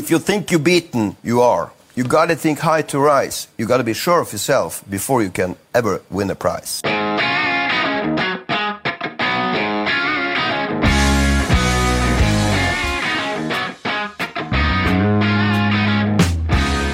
[0.00, 1.72] If you think you're beaten, you are.
[1.94, 3.48] You gotta think high to rise.
[3.58, 6.80] You gotta be sure of yourself before you can ever win a prize.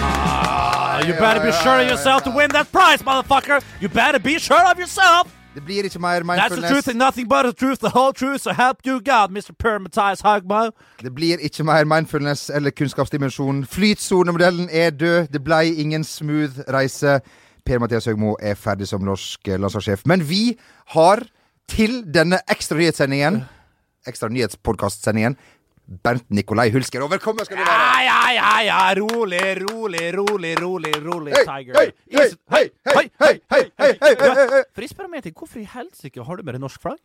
[0.02, 3.62] Ah, you better be sure of yourself to win that prize, motherfucker!
[3.80, 5.32] You better be sure of yourself!
[5.56, 8.40] Det blir ikke mer That's the truth and nothing but the truth, the whole truth,
[8.40, 9.52] so help you God, Mr.
[9.58, 10.70] Permatize Hagmo.
[11.02, 13.66] Det blir ikke mer mindfulness eller kunnskapsdimensjon.
[13.66, 15.26] Flytsonemodellen er død.
[15.32, 17.20] Det blei ingen smooth reise.
[17.66, 20.02] Per-Mathias Høgmo er ferdig som norsk landslagssjef.
[20.06, 21.24] Men vi har
[21.68, 23.40] til denne ekstra nyhetssendingen,
[24.06, 25.36] ekstra nyhetspodkastsendingen,
[25.86, 27.02] Bernt Nikolai Hulsker.
[27.04, 27.84] Og velkommen skal du være!
[28.02, 31.78] Ja, ja, ja, ja, rolig, rolig, rolig, rolig, rolig, Hei, Tiger.
[31.78, 32.64] hei, hei, hei,
[32.96, 34.62] hei, hei, hei, hei, hei, hei, hei, hei.
[34.74, 36.98] For jeg spør hei, til, hvorfor i hei, har du med hei, norsk flagg?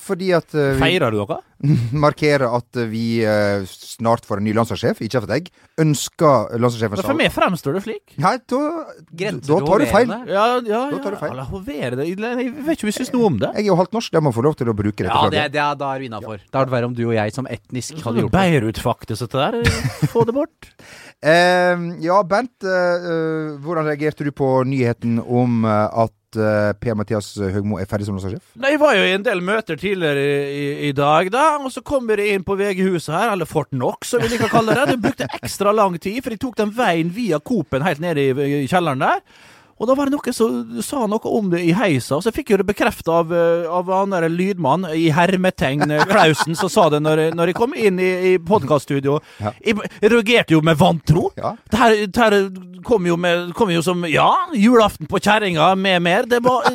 [0.00, 1.36] Fordi at uh, vi Feirer du noe?
[2.04, 5.02] markerer at eh, vi uh, snart får en ny landslagssjef.
[5.04, 5.50] Ikke for deg.
[5.80, 8.14] ønsker landslagssjefen For meg fremstår det slik.
[8.20, 8.60] Nei, da,
[9.12, 10.14] da til tar du feil.
[10.28, 11.36] Ja, ja, Da tar du feil.
[11.36, 12.08] Ja, hovere det.
[12.08, 13.52] Jeg vet ikke om jeg syns noe om det.
[13.58, 15.46] Jeg er jo halvt norsk, jeg må få lov til å bruke dette Ja, det,
[15.56, 16.44] det er, da er vi innafor.
[16.48, 18.40] Da hadde det vært om du og jeg som etnisk hadde gjort det.
[18.40, 19.80] Beirut-faktisk, dette der.
[20.14, 20.72] Få det bort.
[21.24, 25.86] uh, ja, Bent, eh, eh, hvordan reagerte du på nyheten om eh,
[26.34, 28.44] at eh, Per-Mathias Høgmo er ferdig som landslagssjef?
[28.60, 31.82] Nei, Jeg var jo i en del møter tidligere i, i, dag, da, og så
[31.86, 34.94] kommer jeg inn på VG-huset her, eller Fort Knox, som vi liker å kalle det.
[34.94, 38.30] Du brukte ekstra lang tid, for jeg tok den veien via Coop-en helt ned i,
[38.64, 39.24] i kjelleren der.
[39.80, 42.52] Og da var det noen som sa noe om det i heisa, og så fikk
[42.52, 46.88] jeg det bekrefta av, eh, av han der lydmann i hermetegn, eh, Klausen, som sa
[46.92, 49.18] det når, når jeg kom inn i, i podkaststudio.
[49.42, 49.50] Ja.
[49.64, 51.30] Jeg, jeg reagerte jo med vantro.
[51.36, 51.56] Ja.
[51.70, 52.36] Det her, det her
[52.86, 56.28] kom, jo med, kom jo som Ja, julaften på kjerringa med mer.
[56.30, 56.68] Det var,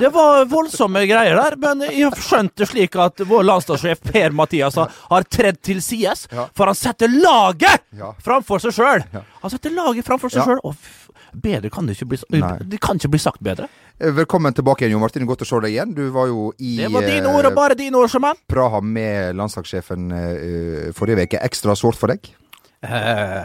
[0.00, 1.56] det var voldsomme greier der.
[1.60, 6.26] Men jeg har skjønt det slik at vår landslagssjef Per-Mathias har, har tredd til sides.
[6.56, 7.86] For han setter laget
[8.24, 9.04] framfor seg sjøl!
[9.40, 10.48] Han setter laget framfor seg Ja.
[10.56, 10.74] sjøl.
[11.34, 12.18] Bedre kan det ikke bli.
[12.70, 13.68] Det kan ikke bli sagt bedre.
[14.00, 15.26] Eh, Velkommen tilbake igjen, Jo Martin.
[15.28, 15.94] Godt å se deg igjen.
[15.94, 18.36] Du var jo i Det var dine eh, ord, og bare dine ord, sjømann.
[18.40, 18.44] mann.
[18.50, 21.40] Praha med landslagssjefen eh, forrige uke.
[21.46, 22.30] Ekstra sårt for deg?
[22.80, 23.44] Uh,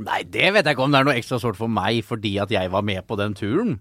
[0.00, 2.50] nei, det vet jeg ikke om det er noe ekstra sårt for meg fordi at
[2.54, 3.74] jeg var med på den turen.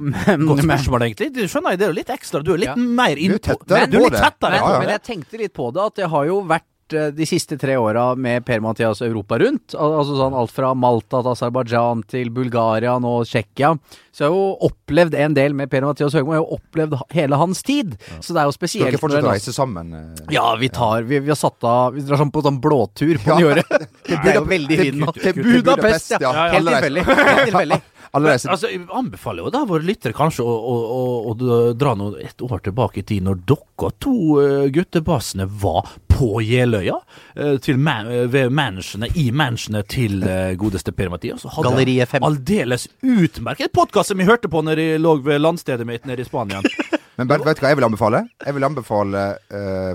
[0.00, 1.28] Men, Godt spørsmål, egentlig.
[1.36, 2.40] Du skjønner, det er jo litt ekstra.
[2.44, 2.76] Du er litt Ja.
[2.80, 3.42] mer Du er innpå.
[3.50, 4.22] tettere Du er på litt det.
[4.24, 4.72] tettere Ja, ja.
[4.72, 4.78] det.
[4.86, 6.64] men jeg tenkte litt på det, at det har jo vært
[6.96, 9.74] eh, de siste tre åra med Per-Mathias Europa rundt.
[9.74, 13.74] Altså sånn alt fra Malta til Aserbajdsjan til Bulgaria nå Tsjekkia.
[14.14, 16.34] Så jeg har jo opplevd en del med Per-Mathias Høgmo.
[16.36, 17.96] Jeg har jo opplevd hele hans tid.
[18.22, 19.90] Så det er jo spesielt dere fortsette å reise sammen?
[19.98, 20.24] eh?
[20.36, 23.32] Ja, vi tar Vi, vi har satt av Vi drar sånn på sånn blåtur på
[23.34, 23.38] Ja.
[23.40, 23.66] nyåret.
[24.06, 26.18] Det er jo veldig fint til- Budapest, ja.
[26.22, 26.46] Ja.
[26.54, 27.80] Helt tilfeldig.
[28.14, 31.94] Alle Men, Altså, Jeg anbefaler jo da våre lyttere kanskje å, å, å, å dra
[31.98, 36.94] noe et år tilbake i tid, når dere to uh, guttebassene var på Jeløya,
[37.40, 41.42] uh, man, ved mansionet, i mansionet til uh, godeste Per-Mathias.
[41.48, 42.26] og hadde Galleriet fem.
[42.26, 46.28] Aldeles utmerket podkast som jeg hørte på når jeg lå ved landstedet mitt nede i
[46.28, 46.62] Spania.
[47.18, 48.22] Men Bernt, vet du hva jeg vil anbefale?
[48.42, 49.24] Jeg vil anbefale,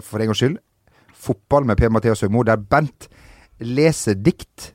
[0.07, 0.59] for en gangs skyld,
[1.19, 3.09] fotball med Per-Mathias Høgmo, der Bent
[3.59, 4.69] leser dikt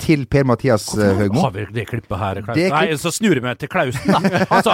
[0.00, 1.42] til Per-Mathias eh, Høgmo.
[1.44, 2.40] Har vi det klippet her?
[2.44, 2.56] Klaus?
[2.56, 2.76] Klipp...
[2.76, 4.44] Nei, så snur jeg meg til Klausen, da.
[4.50, 4.64] Han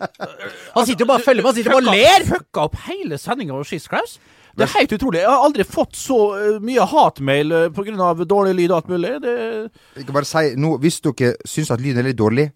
[0.76, 2.26] Han sitter jo bare og følger med, han sitter bare og ler!
[2.28, 4.18] Fucka opp hele sendinga og skiss Klaus.
[4.56, 5.20] Det er helt utrolig.
[5.22, 8.10] Jeg har aldri fått så eh, mye hatmail uh, pga.
[8.24, 9.12] dårlig lyd og alt mulig.
[9.22, 9.36] Det,
[9.96, 12.50] Jeg kan bare si nå, Hvis dere syns at lyden er litt dårlig,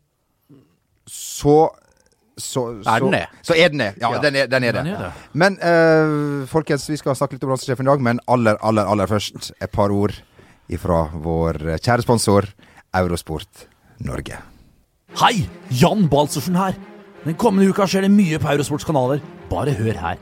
[1.06, 1.70] så
[2.34, 3.26] så, Er den det?
[3.46, 3.92] så er den det.
[4.00, 4.18] Ja, Ja.
[4.18, 4.80] Den, er, den er det.
[4.84, 5.12] Den er det.
[5.32, 9.06] Men uh, folkens, vi skal snakke litt om landslagssjefen i dag, men aller, aller, aller
[9.06, 10.16] først et par ord
[10.72, 12.48] ifra vår kjære sponsor
[12.94, 13.66] Eurosport
[14.04, 14.38] Norge.
[15.20, 15.46] Hei!
[15.70, 16.74] Jan Balsersen her.
[17.24, 19.22] Den kommende uka skjer det mye på Eurosports kanaler.
[19.50, 20.18] Bare hør her.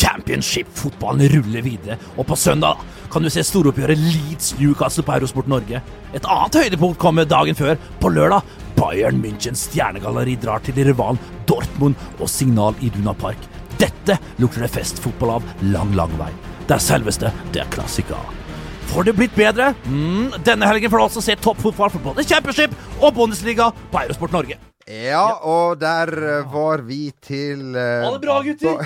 [0.00, 2.78] Championship-fotballen ruller videre, og på søndag
[3.12, 5.82] kan du se storoppgjøret Leeds Newcastle på Eurosport Norge.
[6.14, 7.76] Et annet høydepunkt kommer dagen før.
[8.00, 8.46] På lørdag
[8.78, 11.20] Bayern Münchens stjernegalleri drar til rivalen
[11.50, 13.42] Dortmund og Signal Iduna Park.
[13.80, 16.30] Dette lukter det festfotball av lang, lang vei.
[16.66, 18.20] Det er selveste, det er klassiker.
[18.90, 19.70] Får det blitt bedre?
[19.86, 24.34] Mm, denne helgen får du altså se toppfotball for både Championship og Bundesliga på Eurosport
[24.34, 24.58] Norge.
[24.90, 28.82] Ja, og der eh, var vi til uh, Ha det bra, gutter!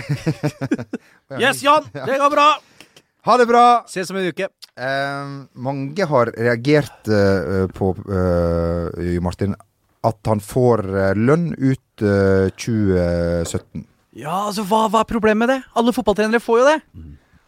[1.41, 1.87] Yes, Jan.
[1.95, 2.49] Det går bra.
[3.25, 3.67] Ha det bra!
[3.89, 4.51] Ses om en uke.
[4.77, 9.57] Uh, mange har reagert uh, på uh, Martin
[10.05, 10.85] at han får
[11.17, 13.85] lønn ut eh, 2017.
[14.21, 15.61] Ja, altså, hva, hva er problemet med det?
[15.79, 16.79] Alle fotballtrenere får jo det.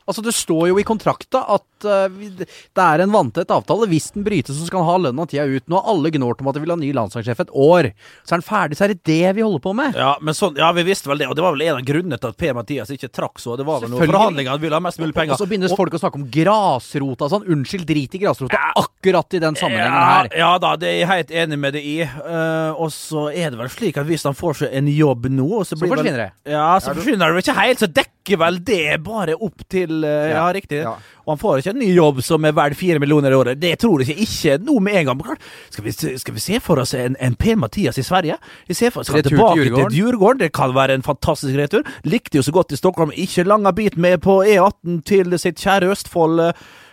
[0.07, 3.89] Altså Det står jo i kontrakta at uh, det er en vanntett avtale.
[3.91, 5.67] Hvis den brytes, så skal han ha lønna tida ut.
[5.67, 7.91] Nå har alle gnålt om at de vil ha ny landslagssjef et år.
[8.23, 9.99] Så er han ferdig, så er det det vi holder på med.
[9.99, 12.21] Ja, men sånn, ja, vi visste vel det, og det var vel en av grunnene
[12.23, 13.59] til at Per-Mathias ikke trakk så.
[13.59, 15.35] Det var vel noen forhandlinger, han ville ha mest mulig penger.
[15.35, 17.47] Og så begynner folk å snakke om grasrota sånn.
[17.57, 20.31] Unnskyld, drit i grasrota akkurat i den sammenhengen ja, her.
[20.39, 21.97] Ja da, det er jeg helt enig med deg i.
[22.07, 25.65] Uh, og så er det vel slik at hvis han får seg en jobb nå
[25.65, 26.53] Så, Så blir vel- forsvinner det.
[26.53, 27.83] Ja, så forsvinner det vel ikke helt.
[27.83, 30.81] Så dekker vel det bare opp til eh, Ja, riktig.
[30.83, 30.97] Ja.
[31.27, 33.61] Og han får ikke en ny jobb som er verdt fire millioner i året.
[33.63, 34.27] Det tror jeg ikke.
[34.27, 35.39] Ikke nå med en gang.
[35.71, 38.39] Skal vi, skal vi se for oss en, en Per-Mathias i Sverige?
[38.67, 39.97] Vi ser for oss Retur til tilbake til Djurgården.
[39.97, 40.43] Djurgården.
[40.45, 41.87] Det kan være en fantastisk retur.
[42.07, 43.15] Likte jo så godt i Stockholm.
[43.15, 46.43] Ikke langa bit med på E18 til sitt kjære Østfold.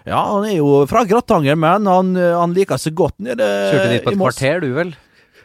[0.03, 4.03] Ja, han er jo fra Grattanger, men han, han liker seg godt nede Kjørte dit
[4.03, 4.95] på et kvarter, du vel?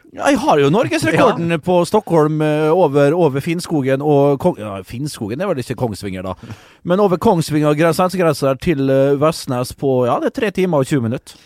[0.09, 4.57] Ja, jeg har jo norgesrekorden på Stockholm eh, over, over Finnskogen og Kong...
[4.57, 6.55] Ja, Finnskogen det er vel ikke Kongsvinger, da.
[6.89, 10.89] Men over Kongsvinger og svenskegrensa til eh, Vestnes på ja, det er tre timer og
[10.89, 11.37] 20 minutter.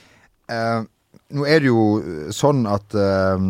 [0.47, 0.79] Eh,
[1.33, 1.83] nå er det jo
[2.31, 3.43] sånn at eh,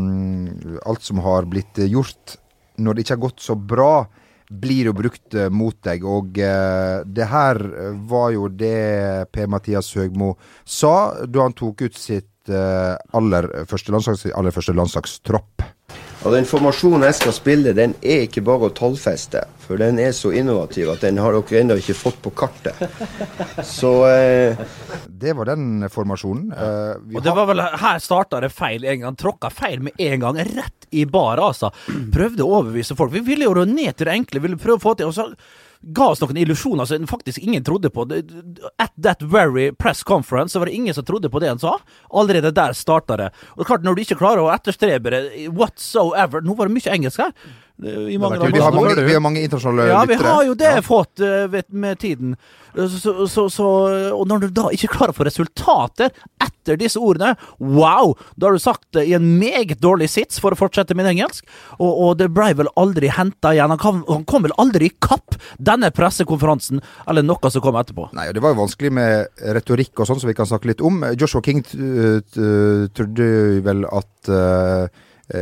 [0.82, 2.40] alt som har blitt eh, gjort
[2.82, 3.94] når det ikke har gått så bra,
[4.50, 6.06] blir jo brukt eh, mot deg.
[6.06, 10.34] Og eh, det her eh, var jo det Per-Mathias Høgmo
[10.66, 15.64] sa da han tok ut sitt eh, aller første, landslags, aller første landslagstropp.
[16.24, 19.42] Og den formasjonen jeg skal spille, den er ikke bare å tallfeste.
[19.66, 22.80] For den er så innovativ at den har dere ennå ikke fått på kartet.
[23.68, 24.62] Så eh,
[25.08, 26.46] Det var den formasjonen.
[26.56, 29.20] Eh, vi Og det var vel Her starta det feil en gang.
[29.20, 30.40] Tråkka feil med en gang.
[30.48, 31.74] Rett i bar, altså.
[32.16, 33.12] Prøvde å overbevise folk.
[33.16, 34.44] Vi ville jo ned til det enkle.
[34.48, 35.28] Ville prøve å få til Og så
[35.84, 38.06] ga oss noen illusjoner som faktisk ingen trodde på.
[38.80, 41.78] At that very press conference så var det ingen som trodde på det han sa.
[42.14, 43.30] Allerede der starta det.
[43.58, 47.24] Og klart, når du ikke klarer å etterstrebe det whatsoever Nå var det mye engelsk
[47.24, 47.36] her.
[47.82, 50.82] Vi, har mange, vi har mange internasjonale Ja, vi har jo det Ja.
[50.86, 52.36] fått eh, vet, med tiden.
[52.76, 53.66] Så, så, så, så,
[54.14, 58.14] og når du da ikke klarer å få resultater etter disse ordene, wow!
[58.38, 61.44] Da har du sagt det i en meget dårlig sits, for å fortsette med engelsk.
[61.80, 63.74] Og, og det blei vel aldri henta igjen.
[63.74, 66.80] Han, kom, han kom vel aldri i kapp denne pressekonferansen,
[67.10, 68.08] eller noe som kom etterpå.
[68.16, 70.82] Nei, og Det var jo vanskelig med retorikk og sånn, som vi kan snakke litt
[70.86, 71.02] om.
[71.20, 71.66] Joshua King
[72.96, 73.28] trodde
[73.66, 74.88] vel at eh,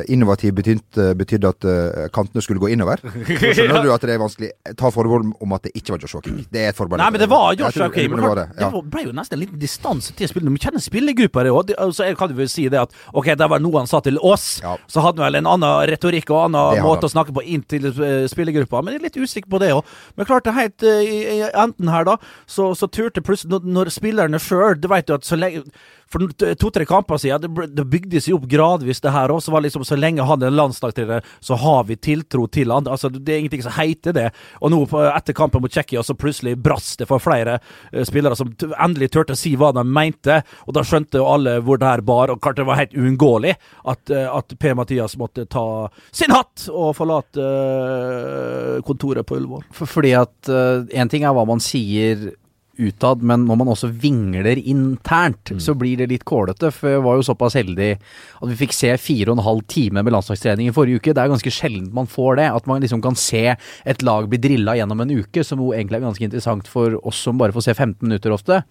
[0.07, 3.01] innovativ betydde, betydde at eh, kantene skulle gå innover.
[3.42, 4.51] Så skjønner du at det er vanskelig.
[4.78, 6.44] Ta forbehold om at det ikke var Joshua King.
[6.54, 7.01] Det er et forbehold.
[7.01, 8.13] Nei, men det var Joshua King.
[8.13, 8.69] Det det, ja.
[8.69, 10.54] det ble jo nesten en liten distanse til spillet.
[10.54, 11.74] Vi kjenner spillergruppa her òg.
[11.98, 14.48] Så jeg kan vel si det at ok, det var noe han sa til oss.
[14.63, 14.75] Ja.
[14.92, 17.89] Så hadde han vel en annen retorikk og annen måte å snakke på inn til
[17.92, 18.83] eh, spillergruppa.
[18.83, 19.95] Men jeg er litt usikker på det òg.
[20.16, 23.92] Men klart det helt eh, i enden her, da, så, så turte plutselig når, når
[23.94, 25.66] spillerne sjøl Du vet jo at så lenge
[26.11, 26.27] for
[26.59, 29.41] to-tre kamper siden, det, det bygde seg opp gradvis, det her òg.
[29.43, 32.89] Så var liksom, så lenge han er en landslagstrener, så har vi tiltro til han.
[32.91, 34.27] Altså, det er ingenting som heter det.
[34.59, 34.81] Og nå,
[35.11, 37.59] etter kampen mot Tsjekkia, så plutselig brast det for flere
[37.91, 40.41] eh, spillere som endelig turte å si hva de mente.
[40.67, 43.55] Og da skjønte jo alle hvor det her bar, og klart det var helt uunngåelig
[43.55, 45.65] at, eh, at Per-Mathias måtte ta
[46.11, 49.65] sin hatt og forlate eh, kontoret på Ullevål.
[49.75, 52.31] For, fordi at én ting er hva man sier
[52.79, 56.71] utad, men når man også vingler internt, så blir det litt kålete.
[56.73, 60.03] For jeg var jo såpass heldig at vi fikk se fire og en halv time
[60.06, 61.15] med landslagstrening i forrige uke.
[61.15, 62.50] Det er ganske sjelden man får det.
[62.62, 66.00] At man liksom kan se et lag bli drilla gjennom en uke, som jo egentlig
[66.00, 68.62] er ganske interessant for oss som bare får se 15 minutter ofte.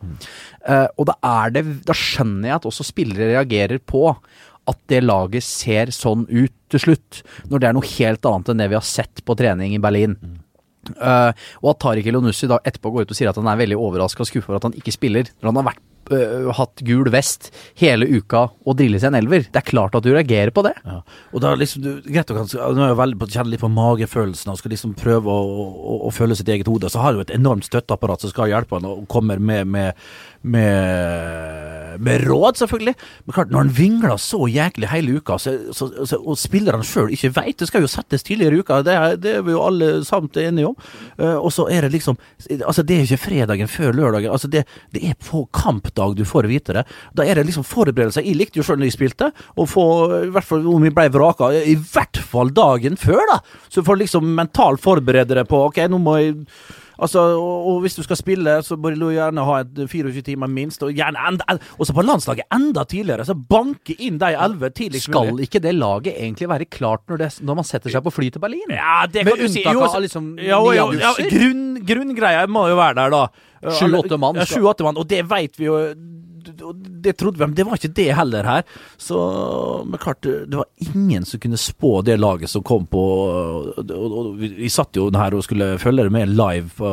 [0.67, 1.17] Eh, og da
[1.53, 4.09] det Da skjønner jeg at også spillere reagerer på
[4.71, 8.63] at det laget ser sånn ut til slutt, når det er noe helt annet enn
[8.63, 10.17] det vi har sett på trening i Berlin.
[10.89, 13.79] Eh, og at Tariq Elionussi da etterpå går ut og sier at han er veldig
[13.79, 17.07] overraska og skuffa over at han ikke spiller, når han har vært, uh, hatt gul
[17.13, 19.45] vest hele uka og drillet seg en elver.
[19.47, 20.73] Det er klart at du reagerer på det.
[20.87, 21.01] Ja.
[21.35, 24.97] Og da liksom, du, greit, Nå er veldig kjenner litt på magefølelsen og skal liksom
[24.99, 26.91] prøve å, å, å føle sitt eget hode.
[26.91, 30.09] Så har du et enormt støtteapparat som skal hjelpe han og kommer med, med,
[30.43, 31.70] med,
[32.01, 32.95] med råd, selvfølgelig.
[33.27, 37.13] Men klart, når han vingler så jæklig hele uka, så, så, så, og spillerne sjøl
[37.15, 39.63] ikke veit Det skal jo settes tidligere i uka, det er, det er vi jo
[39.65, 40.77] alle samt enige om.
[41.21, 42.19] Uh, og så er det liksom
[42.67, 44.33] Altså, det er ikke fredagen før lørdagen.
[44.33, 44.65] Altså, det,
[44.95, 46.87] det er på kampdag du får vite det.
[47.17, 48.25] Da er det liksom forberedelser.
[48.27, 49.87] Jeg likte jo sjøl når jeg spilte, å få
[50.25, 53.41] i hvert fall om vi ble vraka, i hvert fall dagen før, da.
[53.73, 56.39] Så får liksom mentalt forberede deg på ok, nå må jeg
[57.01, 60.51] Altså, og, og hvis du skal spille, så bør du gjerne ha et 24 timer
[60.53, 63.25] minst, og gjerne enda, også på landslaget enda tidligere.
[63.29, 67.31] Så banke inn de elleve tidligst Skal ikke det laget egentlig være klart når, det,
[67.47, 68.77] når man setter seg på fly til Berlin?
[68.77, 69.65] Ja, det Med kan du si.
[69.65, 73.25] Jo, av liksom ja, ja, ja, grunn, Grunngreia må jo være der, da.
[73.77, 75.81] Sju-åtte mann Ja, sju-åtte mann, og det veit vi jo
[76.75, 78.65] det trodde vi, men det var ikke det heller her.
[79.01, 79.19] Så
[79.87, 84.17] men klart, det var ingen som kunne spå det laget som kom på og, og,
[84.21, 86.93] og vi, satt jo her og skulle følge det med live på,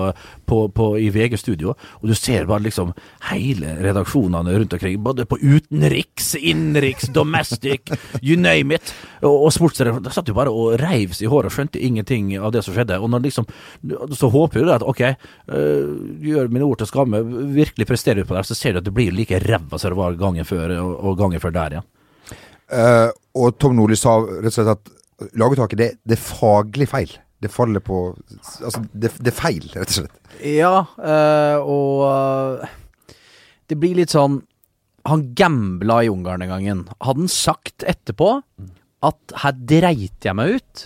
[0.49, 2.93] på, på, i VG-studio, og du ser bare liksom
[3.29, 10.07] hele redaksjonene rundt omkring, både på utenriks, innenriks, domestic, you name it, og, og sportsredaksjonen.
[10.07, 12.75] Da satt jo bare og reiv seg i håret og skjønte ingenting av det som
[12.75, 12.99] skjedde.
[13.01, 13.47] Og når liksom,
[14.17, 15.93] så håper du at ok, øh,
[16.23, 17.21] gjør mine ord til skamme,
[17.55, 19.99] virkelig presterer du på det, så ser du at du blir like ræva som det
[19.99, 21.87] var gangen før, og, og gangen før der igjen.
[22.67, 24.89] Uh, og Tom Nordli sa rett og slett at
[25.39, 27.13] laguttaket det, det er faglig feil.
[27.37, 27.99] Det faller på
[28.65, 30.19] Altså, det, det er feil, rett og slett.
[30.41, 33.13] Ja, øh, og øh,
[33.69, 34.41] det blir litt sånn
[35.07, 36.83] Han gambla i Ungarn den gangen.
[36.99, 38.41] Hadde han sagt etterpå
[39.07, 40.81] at her dreit jeg meg ut,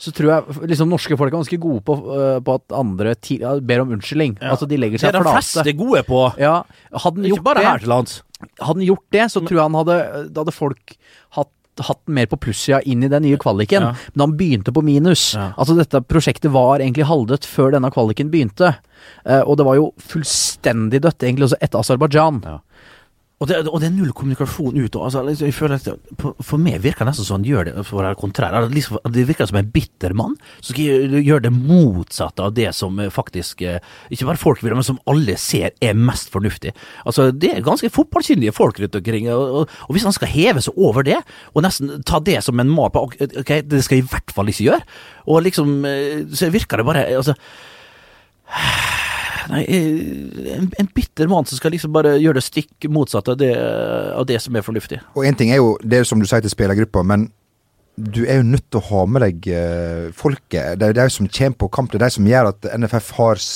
[0.00, 3.36] så tror jeg liksom norske folk er ganske gode på, øh, på at andre ti,
[3.42, 4.38] ja, ber om unnskyldning.
[4.40, 4.54] Ja.
[4.54, 5.44] Altså de legger Det er seg de flate.
[5.44, 6.20] fleste gode på.
[6.40, 6.54] Ja,
[6.94, 8.14] hadde han gjort bare det, her til lands.
[8.58, 9.98] hadde han gjort det, så tror jeg han hadde
[10.32, 10.96] Da hadde folk
[11.36, 13.80] hatt hatt mer på plussida inn i den nye kvaliken.
[13.86, 13.92] Ja.
[14.14, 15.34] Men han begynte på minus.
[15.36, 15.52] Ja.
[15.56, 18.74] Altså Dette prosjektet var egentlig halvdødt før denne kvaliken begynte.
[19.24, 22.42] Eh, og det var jo fullstendig dødt egentlig også etter Aserbajdsjan.
[23.40, 24.96] Og det, og det er null kommunikasjon ut.
[25.00, 27.96] Altså, liksom, jeg føler at For meg virker det nesten som han gjør det for
[27.96, 28.52] å være kontrær.
[28.52, 32.66] Altså, Liksom, det virker som en bitter mann som skal gjøre- det motsatte av det
[32.76, 33.78] som eh, faktisk eh,
[34.12, 36.74] Ikke bare folk vil, men som alle ser er mest fornuftig.
[37.06, 39.30] Altså, Det er ganske fotballkyndige folk rundt omkring.
[39.32, 41.16] Og, og hvis han skal heve seg over det,
[41.54, 44.52] og nesten ta det som en mal på Ok, det skal jeg i hvert fall
[44.52, 44.84] ikke gjøre.
[45.32, 47.32] Og liksom eh, Så virker det bare altså
[49.50, 53.40] Nei, eh, en, en bitter mann som skal liksom bare gjøre det stikk motsatt av
[53.40, 53.52] det,
[54.14, 55.00] av det som er fornuftig.
[55.18, 57.28] Og én ting er jo det som du sier til spillergruppa, men
[58.00, 60.78] du er jo nødt til å ha med deg eh, folket.
[60.80, 61.90] Det er de som kommer på kamp.
[61.92, 63.50] Det er de som gjør at NFF har s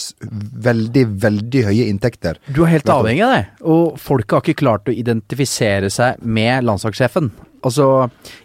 [0.67, 2.41] veldig, veldig høye inntekter.
[2.49, 3.43] Du er helt avhengig av det.
[3.63, 7.31] Og folket har ikke klart å identifisere seg med landslagssjefen.
[7.65, 7.89] Altså,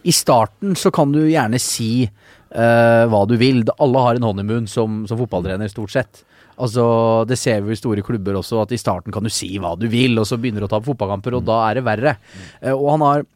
[0.08, 3.66] i starten så kan du gjerne si uh, hva du vil.
[3.84, 6.24] Alle har en munnen som, som fotballtrener, stort sett.
[6.60, 9.76] Altså, Det ser vi i store klubber også, at i starten kan du si hva
[9.80, 12.18] du vil, og så begynner du å ta fotballkamper, og da er det verre.
[12.62, 13.28] Eh, og han har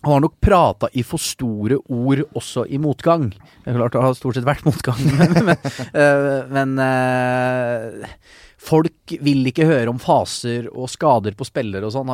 [0.00, 3.30] han har nok prata i for store ord også i motgang.
[3.64, 8.14] Det er klart det har stort sett vært motgang, men, men, eh, men eh,
[8.60, 12.10] Folk vil ikke høre om faser og skader på spillere og sånn.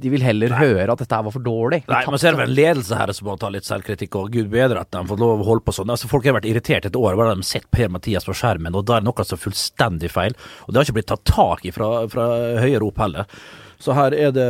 [0.00, 1.82] De vil heller høre at dette her var for dårlig.
[1.90, 4.32] Nei, men så er det vel en ledelse her som må ta litt selvkritikk, og
[4.32, 5.92] gud bedre at de har fått lov å holde på sånn.
[5.92, 8.88] Altså, folk har vært irritert et år, bare de har sett Per-Mathias på skjermen, og
[8.88, 10.38] da er det noe som er fullstendig feil.
[10.64, 12.30] Og det har ikke blitt tatt tak i fra, fra
[12.64, 13.44] høyere opp heller.
[13.82, 14.48] Så her er det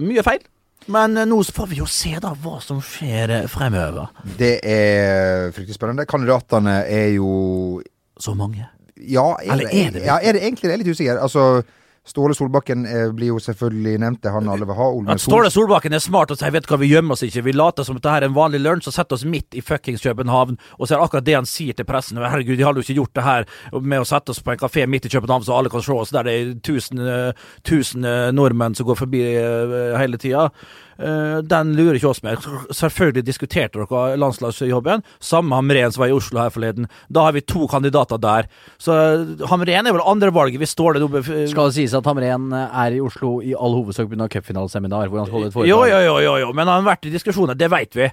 [0.00, 0.40] mye feil.
[0.86, 4.08] Men eh, nå får vi jo se da hva som skjer eh, fremover.
[4.38, 6.06] Det er fryktelig spennende.
[6.10, 7.82] Kandidatene er jo
[8.18, 8.66] Så mange.
[9.02, 10.06] Ja, er, Eller er det det?
[10.06, 10.72] ja, er det egentlig det?
[10.72, 11.18] Jeg er litt usikker.
[11.22, 11.46] Altså,
[12.04, 14.20] Ståle Solbakken eh, blir jo selvfølgelig nevnt.
[14.24, 14.86] Det han alle vil ha.
[15.14, 17.44] At Ståle Solbakken er smart og sier vet du hva, vi gjemmer oss ikke.
[17.46, 20.02] Vi later som at dette er en vanlig lunsj og setter oss midt i fuckings
[20.02, 22.18] København og ser akkurat det han sier til pressen.
[22.18, 23.46] Herregud, de hadde jo ikke gjort det her
[23.78, 26.14] med å sette oss på en kafé midt i København så alle kan se oss,
[26.14, 29.22] der det er tusen, eh, tusen eh, nordmenn som går forbi
[30.02, 30.48] hele tida.
[31.02, 32.36] Eh, Den lurer ikke oss mer.
[32.70, 35.02] Selvfølgelig diskuterte dere landslagsjobben.
[35.22, 36.86] Samme Hamren som var i Oslo her forleden.
[37.10, 38.46] Da har vi to kandidater der.
[38.78, 42.52] Så eh, Hamren er vel andrevalget Vi står nå oppe Skal det sies at Hamren
[42.54, 44.28] er i Oslo i all hovedsak pga.
[44.32, 45.90] cupfinaleseminar, hvor han skal holde et Jo, foredrag?
[45.90, 48.08] jo, jo, jo, jo, men han har vært i diskusjoner, det veit vi.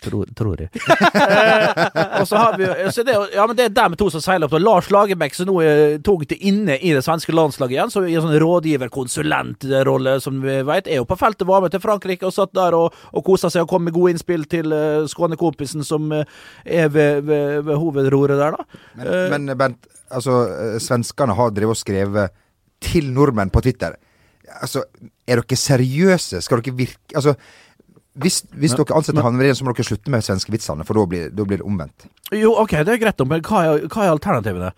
[0.00, 0.70] Tror, tror jeg.
[1.20, 4.46] Eh, og så har vi så det, Ja, men det er dem to som seiler
[4.46, 4.54] opp.
[4.54, 4.60] Da.
[4.62, 8.24] Lars Lagerbäck, som nå er tungt inne i det svenske landslaget igjen, så i en
[8.24, 12.52] sånn rådgiver-konsulentrolle, som vi veit, er jo på feltet, var med til Frankrike og satt
[12.56, 16.24] der og, og kosa seg og kom med gode innspill til uh, skånekompisen som uh,
[16.64, 18.82] er ved, ved, ved hovedroret der, da.
[19.00, 22.32] Eh, Men, men Bent, altså, eh, svenskene har drevet og skrevet
[22.80, 23.96] til nordmenn på Twitter.
[24.60, 24.84] Altså,
[25.28, 26.40] er dere seriøse?
[26.42, 27.36] Skal dere virke Altså,
[28.18, 31.44] hvis, hvis dere ansetter han, så må dere slutte med svenskevitsene, for da blir, da
[31.46, 32.08] blir det omvendt.
[32.34, 34.70] Jo, ok, det er greit, men hva er, hva er alternativene?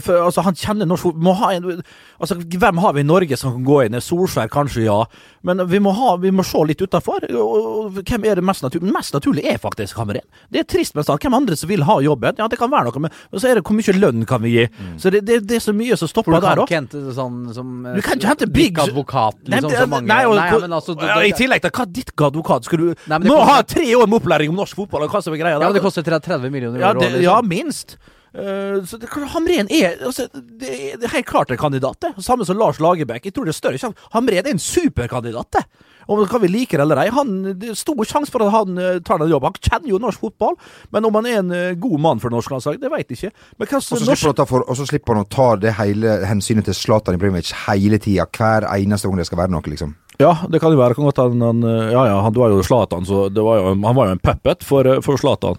[0.00, 1.82] For, altså, han kjenner norsk må ha en,
[2.22, 3.96] altså, Hvem har vi i Norge som kan gå inn?
[4.02, 4.98] Solskjær, kanskje, ja.
[5.46, 7.26] Men vi må, ha, vi må se litt utafor.
[7.30, 8.92] Hvem er det mest naturlig?
[8.94, 10.22] Mest naturlig er faktisk Hamren.
[10.50, 12.38] Det er trist, men hvem andre som vil ha jobben?
[12.38, 14.52] Ja, det kan være noe, men men så er det hvor mye lønn kan vi
[14.54, 14.66] gi?
[15.00, 16.70] Så det, det, det er så mye som stopper du kan der òg.
[16.70, 20.36] ikke hente sånn som eh, Du kan ikke hente big- advokat, liksom, Nei, nei, og-
[20.38, 23.36] Nei, men altså du, ja, I tillegg til hva ditt advokat skal du Nei, Må
[23.36, 25.66] koster- ha tre år med opplæring om norsk fotball, og hva som er greia Ja,
[25.68, 27.04] men det koster 30 millioner Ja, euro.
[27.04, 27.28] det, liksom.
[27.28, 27.96] ja minst.
[28.30, 31.96] Uh, så det, Hamren er, altså, det, er- det er helt klart en kandidat.
[32.00, 32.12] det.
[32.22, 33.24] Samme som Lars Lagerbäck.
[33.26, 33.98] Jeg tror det er større sjanse.
[34.14, 35.50] Hamren er en superkandidat.
[35.56, 35.64] det.
[36.10, 37.08] Om kan vi like det eller ei.
[37.14, 39.50] Han, det er stor sjanse for at han uh, tar den jobben.
[39.50, 40.54] Han kjenner jo norsk fotball,
[40.94, 43.32] men om han er en uh, god mann for norsk landslag, det vet jeg ikke.
[43.58, 44.86] Men hva Og så norsk...
[44.90, 48.26] slipper han å ta det hele hensynet til Zlatan Ibrahimovic hele tida.
[48.30, 49.94] Hver eneste gang det skal være noe, liksom.
[50.20, 50.96] Ja, det kan jo være.
[50.96, 53.96] Kan godt han, han, eh, ja, ja, han var jo Zlatan, så var jo, han
[53.96, 55.56] var jo en puppet for, eh, for Zlatan.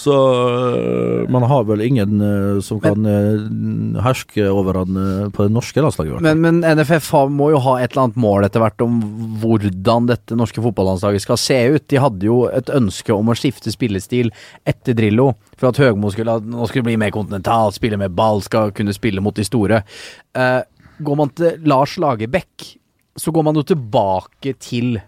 [0.00, 2.22] Så øh, man har vel ingen
[2.64, 4.96] som kan øh, herske over han
[5.34, 6.22] på det norske landslaget.
[6.24, 8.96] Men, men NFF må jo ha et eller annet mål etter hvert om
[9.42, 11.86] hvordan dette norske fotballandslaget skal se ut.
[11.92, 14.32] De hadde jo et ønske om å skifte spillestil
[14.64, 15.34] etter Drillo.
[15.60, 19.20] For at Høgmo skulle, nå skulle bli mer kontinental, spille med ball, skal kunne spille
[19.20, 19.84] mot de store.
[20.32, 20.60] Eh,
[21.04, 22.79] går man til Lars Lagerbäck,
[23.16, 25.00] så går man jo tilbake til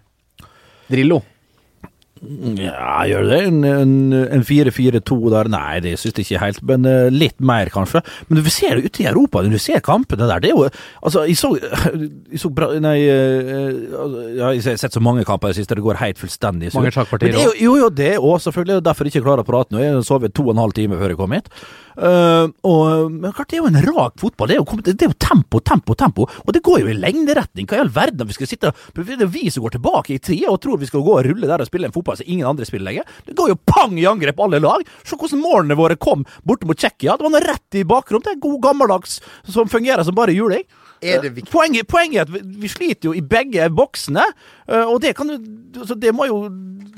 [0.90, 1.20] Drillo.
[2.22, 5.48] Ja, gjør det en, en, en 4-4-2 der?
[5.50, 8.02] Nei, det syns jeg ikke helt, men uh, litt mer, kanskje.
[8.28, 10.68] Men du ser det ute i Europa, når du ser kampene der, det er jo
[11.02, 13.80] Altså, jeg så, jeg så bra Nei, øh,
[14.38, 16.78] ja, jeg har sett så mange kamper i det siste, det går helt fullstendig så.
[16.78, 17.58] Mange sjakkpartier òg.
[17.58, 18.76] jo, jo, det òg, selvfølgelig.
[18.76, 19.82] Det er Derfor jeg ikke klarer å prate nå.
[19.82, 21.50] Jeg sov to og en halv time før jeg kom hit.
[21.92, 24.48] Uh, og, men klart, det er jo en rak fotball.
[24.48, 26.26] Det er jo, det er jo tempo, tempo, tempo.
[26.46, 27.68] Og det går jo i lengderetning.
[27.68, 30.52] Hva i all verden vi skal sitte Det er vi som går tilbake i tida
[30.52, 32.66] og tror vi skal gå og rulle der og spille en fotball som ingen andre
[32.68, 33.16] spiller lenger.
[33.26, 34.84] Det går jo pang i angrep alle lag.
[35.04, 37.16] Se hvordan målene våre kom borte mot Tsjekkia.
[37.16, 38.22] Det var noe rett i bakrom.
[38.24, 40.64] Det er god gammeldags som fungerer som bare juling.
[41.02, 41.50] Er det viktig?
[41.50, 44.24] Poenget, poenget er at vi, sliter jo i begge boksene,
[44.68, 45.38] øh, og det kan jo
[45.86, 46.50] Så Det må jo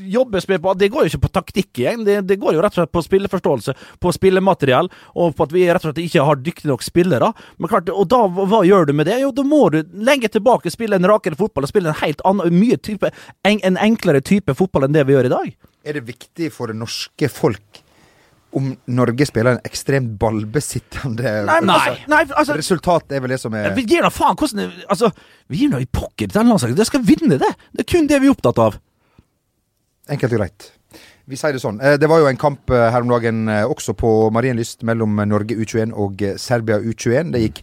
[0.05, 2.75] jobbes med på Det går jo ikke på taktikk igjen, det, det går jo rett
[2.75, 6.43] og slett på spilleforståelse, på spillemateriell, og på at vi rett og slett ikke har
[6.43, 7.31] dyktige nok spillere.
[7.59, 9.21] Men klart, Og da, hva gjør du med det?
[9.23, 12.53] Jo, da må du lenge tilbake spille en rakere fotball og spille en helt annen,
[12.53, 13.11] mye type,
[13.45, 15.57] en, en enklere type fotball enn det vi gjør i dag.
[15.85, 17.84] Er det viktig for det norske folk
[18.55, 23.41] om Norge spiller en ekstremt ballbesittende Nei, nei, altså, nei, altså Resultatet er vel det
[23.43, 25.11] som er Vi gir da faen hvordan Altså,
[25.51, 26.79] vi gir nå i pokker til landslaget.
[26.79, 27.51] Det skal vinne det!
[27.75, 28.79] Det er kun det vi er opptatt av.
[30.15, 30.71] Enkelt og greit.
[31.25, 31.81] Vi sier det sånn.
[31.81, 35.17] Eh, Det var jo en kamp eh, her om dagen eh, også på Marienlyst mellom
[35.29, 37.33] Norge U21 og Serbia U21.
[37.33, 37.63] Det gikk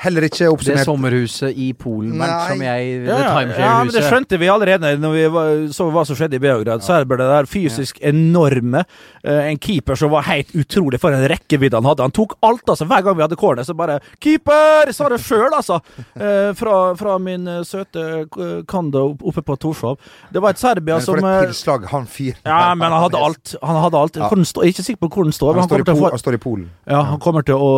[0.00, 0.80] heller ikke oppsummert.
[0.80, 4.48] Det sommerhuset i Polen, Bernt, som jeg Ja, Det ja, ja, men det skjønte vi
[4.48, 6.84] allerede når vi var, så hva som skjedde i Beograd.
[6.84, 8.84] Serberne der fysisk enorme.
[9.24, 12.06] Eh, en keeper som var helt utrolig for en rekkevidde han hadde.
[12.06, 12.88] Han tok alt, altså.
[12.88, 15.80] Hver gang vi hadde corner, så bare 'Keeper!' sa det sjøl, altså.
[16.20, 18.26] Eh, fra, fra min eh, søte
[18.68, 19.96] Kando oppe på Torshov.
[20.32, 23.16] Det var et Serbia Men som for et tilslag han fyren Ja, men han hadde
[23.16, 23.54] alt.
[23.62, 24.16] Han hadde alt.
[24.16, 24.28] Ja.
[24.28, 25.54] Jeg er ikke sikker på hvor den står.
[25.54, 26.66] men Han, Han står i kommer til å få han står i Polen.
[26.86, 27.70] ja, han kommer til å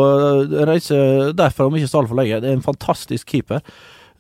[0.66, 0.96] reise
[1.38, 2.40] derfra om ikke så altfor lenge.
[2.42, 3.60] Det er en fantastisk keeper.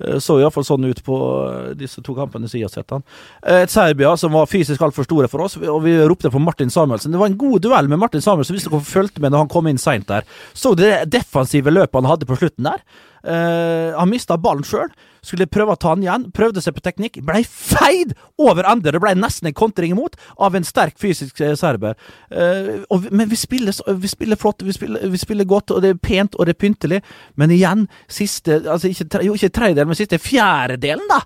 [0.02, 3.04] Eh, Så iallfall sånn ut på øh, disse to kampene siden jeg har sett han.
[3.46, 6.70] Eh, Et Serbia som var fysisk altfor store for oss, og vi ropte på Martin
[6.72, 7.12] Samuelsen.
[7.12, 9.68] Det var en god duell med Martin Samuelsen, hvis dere fulgte med når han kom
[9.70, 10.22] inn seint der.
[10.54, 12.82] Så dere det defensive løpet han hadde på slutten der?
[13.24, 14.90] Eh, han mista ballen sjøl.
[15.22, 16.24] Skulle prøve å ta den igjen.
[16.34, 17.20] Prøvde seg på teknikk.
[17.22, 18.90] Blei feid over ende.
[18.90, 21.94] Det blei nesten en kontring imot av en sterk fysisk eh, serber.
[22.32, 25.94] Uh, vi- men vi spiller, vi spiller flott, vi spiller, vi spiller godt, og det
[25.94, 27.02] er pent og det er pyntelig.
[27.38, 31.20] Men igjen, siste altså ikke, tre- Jo, ikke tredjedelen, men siste fjerdedelen, da!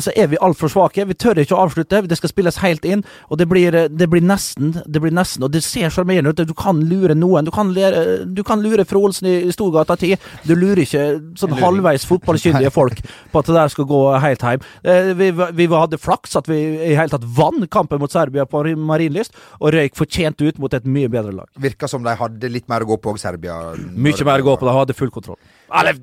[0.00, 1.04] Så er vi altfor svake.
[1.08, 2.02] Vi tør ikke å avslutte.
[2.08, 3.04] Det skal spilles helt inn.
[3.30, 6.42] Og det blir, eh, det blir nesten, det blir nesten Og det ser sjarmerende ut.
[6.46, 7.44] Du kan lure noen.
[7.44, 10.16] Du kan, lere, du kan lure Fru Olsen i, i Storgata 10.
[10.46, 11.04] Du lurer ikke
[11.40, 13.00] sånn halvveis fotballkyndige folk
[13.32, 14.66] på at det der skal gå helt hjem.
[14.84, 16.58] Eh, Vi, vi hadde flaks at vi
[16.90, 20.84] i hele tatt vant kampen mot Serbia på Marienlyst, og røyk fortjent ut mot et
[20.86, 21.48] mye bedre lag.
[21.60, 23.58] Virka som de hadde litt mer å gå på, Serbia.
[23.76, 24.68] Mye mer å gå på.
[24.68, 25.38] De hadde full kontroll.
[25.72, 25.98] Eller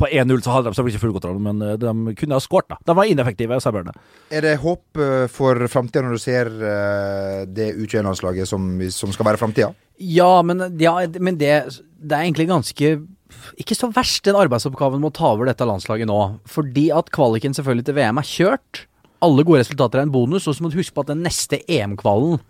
[0.00, 2.80] på 1-0 så hadde de selvfølgelig ikke full kontroll, men eh, de kunne ha skåret.
[2.86, 3.94] De var ineffektive, serberne.
[4.32, 9.30] Er det håp eh, for framtida når du ser eh, det U21-landslaget som, som skal
[9.30, 9.72] være framtida?
[10.00, 11.54] Ja, men, ja, men det,
[12.00, 12.94] det er egentlig ganske
[13.60, 16.18] ikke så verst, den arbeidsoppgaven med å ta over dette landslaget nå.
[16.50, 18.84] Fordi at kvaliken selvfølgelig til VM er kjørt.
[19.24, 21.60] Alle gode resultater er en bonus, og så må du huske på at den neste
[21.68, 22.40] EM-kvalen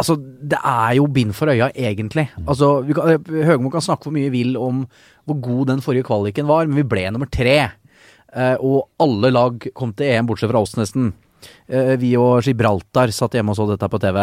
[0.00, 2.26] Altså, det er jo bind for øya, egentlig.
[2.46, 4.84] Altså, vi kan, Høgmo kan snakke hvor mye vil om
[5.28, 7.58] hvor god den forrige kvaliken var, men vi ble nummer tre.
[8.30, 11.12] Eh, og alle lag kom til EM, bortsett fra oss, nesten.
[11.68, 14.22] Eh, vi og Gibraltar satt hjemme og så dette på TV.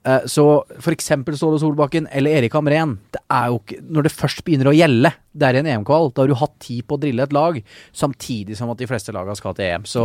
[0.00, 0.44] Eh, så
[0.80, 2.96] for eksempel Ståle Solbakken eller Erik Hamren.
[3.12, 6.08] Det er jo ikke Når det først begynner å gjelde, det er i en EM-kval,
[6.14, 7.58] da har du hatt tid på å drille et lag,
[7.94, 9.84] samtidig som at de fleste lagene skal til EM.
[9.86, 10.02] Så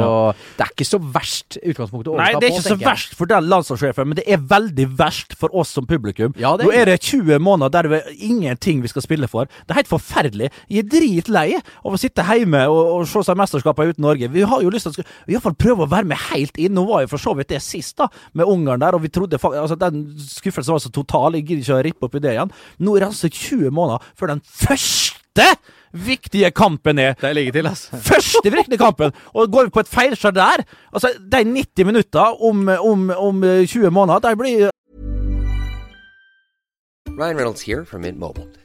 [0.58, 2.84] det er ikke så verst utgangspunktet å Nei, det er på, ikke så jeg.
[2.86, 6.36] verst for den landslagssjefen, men det er veldig verst for oss som publikum.
[6.38, 9.50] Ja, er Nå er det 20 måneder der det er ingenting vi skal spille for.
[9.66, 10.52] Det er helt forferdelig.
[10.70, 14.30] Jeg er dritlei av å sitte hjemme og, og se seg mesterskapene uten Norge.
[14.36, 16.76] Vi har jo lyst til å iallfall prøve å være med helt inn.
[16.78, 19.42] Nå var jo for så vidt det sist, da, med Ungarn der, og vi trodde
[19.42, 21.38] faktisk altså Den skuffelsen var så total.
[21.38, 22.54] Jeg gidder ikke å rippe opp i det igjen.
[22.80, 25.50] Nå er det altså 20 måneder før den første
[25.96, 27.16] viktige kampen er.
[27.22, 28.00] Det ligger til, altså.
[28.04, 29.16] Første viktige kampen!
[29.34, 33.92] Og går vi på et feilskjær der Altså, de 90 minutter om, om, om 20
[33.92, 34.70] måneder, de blir
[37.16, 38.65] Ryan Reynolds her fra Mint Mobile.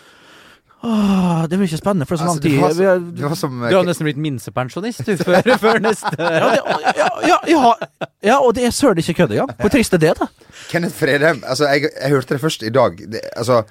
[0.83, 2.77] Åh, det blir ikke spennende for så lang Altså, det tid.
[2.79, 6.47] Vi så, du, har som Du har nesten blitt minstepensjonist du, før, før neste ja,
[6.49, 6.63] det,
[6.97, 7.73] ja, ja, ja,
[8.31, 9.53] ja, og det er søren ikke kødd engang.
[9.61, 10.27] Hvor trist er det, da?
[10.71, 12.97] Kenneth Fredheim altså jeg, jeg hørte det først i dag.
[13.13, 13.61] Det, altså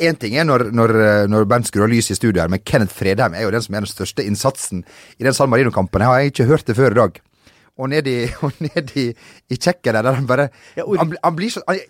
[0.00, 2.62] Én ting er når, når, eh, når band skrur av lyset i studio her, men
[2.64, 4.84] Kenneth Fredheim er jo den som er den største innsatsen
[5.20, 6.00] i den San Marino-kampen.
[6.04, 7.20] Jeg har ikke hørt det før i dag.
[7.76, 9.08] Og ned i, og ned i,
[9.52, 11.80] i der, der han bare han, blir- han blir så han,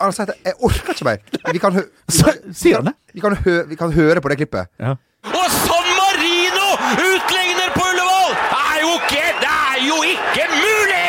[0.00, 1.52] han sier at 'jeg orker ikke mer'.
[1.52, 2.80] Vi kan, hø, Så- sier?
[3.14, 4.66] Vi kan, hø, vi kan høre på det klippet.
[4.80, 8.32] Og San Marino utligner på Ullevål!
[8.52, 11.08] Det er jo ikke, det er jo ikke mulig!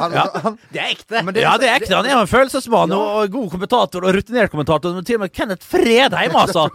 [0.00, 1.32] Han, han, Det er ekte!
[1.32, 1.94] det- Ja, det er ekte.
[1.96, 4.92] Han er en følelsesmann og og god kommentator og rutinert kommentator.
[4.94, 6.68] Men til og med Kenneth Fredheim, altså.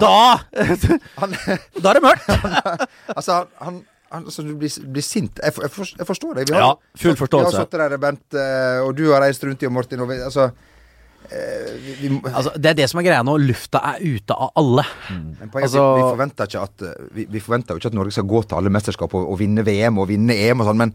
[0.00, 0.38] Da
[1.20, 1.36] han,
[1.82, 2.26] Da er det mørkt.
[3.16, 5.40] Altså, han altså, du blir, blir sint.
[5.42, 6.50] Jeg, for, jeg, forstår, deg.
[6.50, 7.52] Vi Ja, full forståelse.
[7.52, 10.02] Vi har sittet der, Bent, eh, og du har reist rundt i og Martin.
[10.04, 10.48] Og vi, altså,
[11.28, 13.36] eh, vi, vi, Altså, det er det som er greia nå.
[13.42, 14.86] Lufta er ute av alle.
[15.08, 18.28] poenget, altså- vi, forventer ikke at, eh, vi, vi forventer jo ikke at Norge skal
[18.34, 20.94] gå til alle mesterskap og, og vinne VM og vinne EM og sånn, men,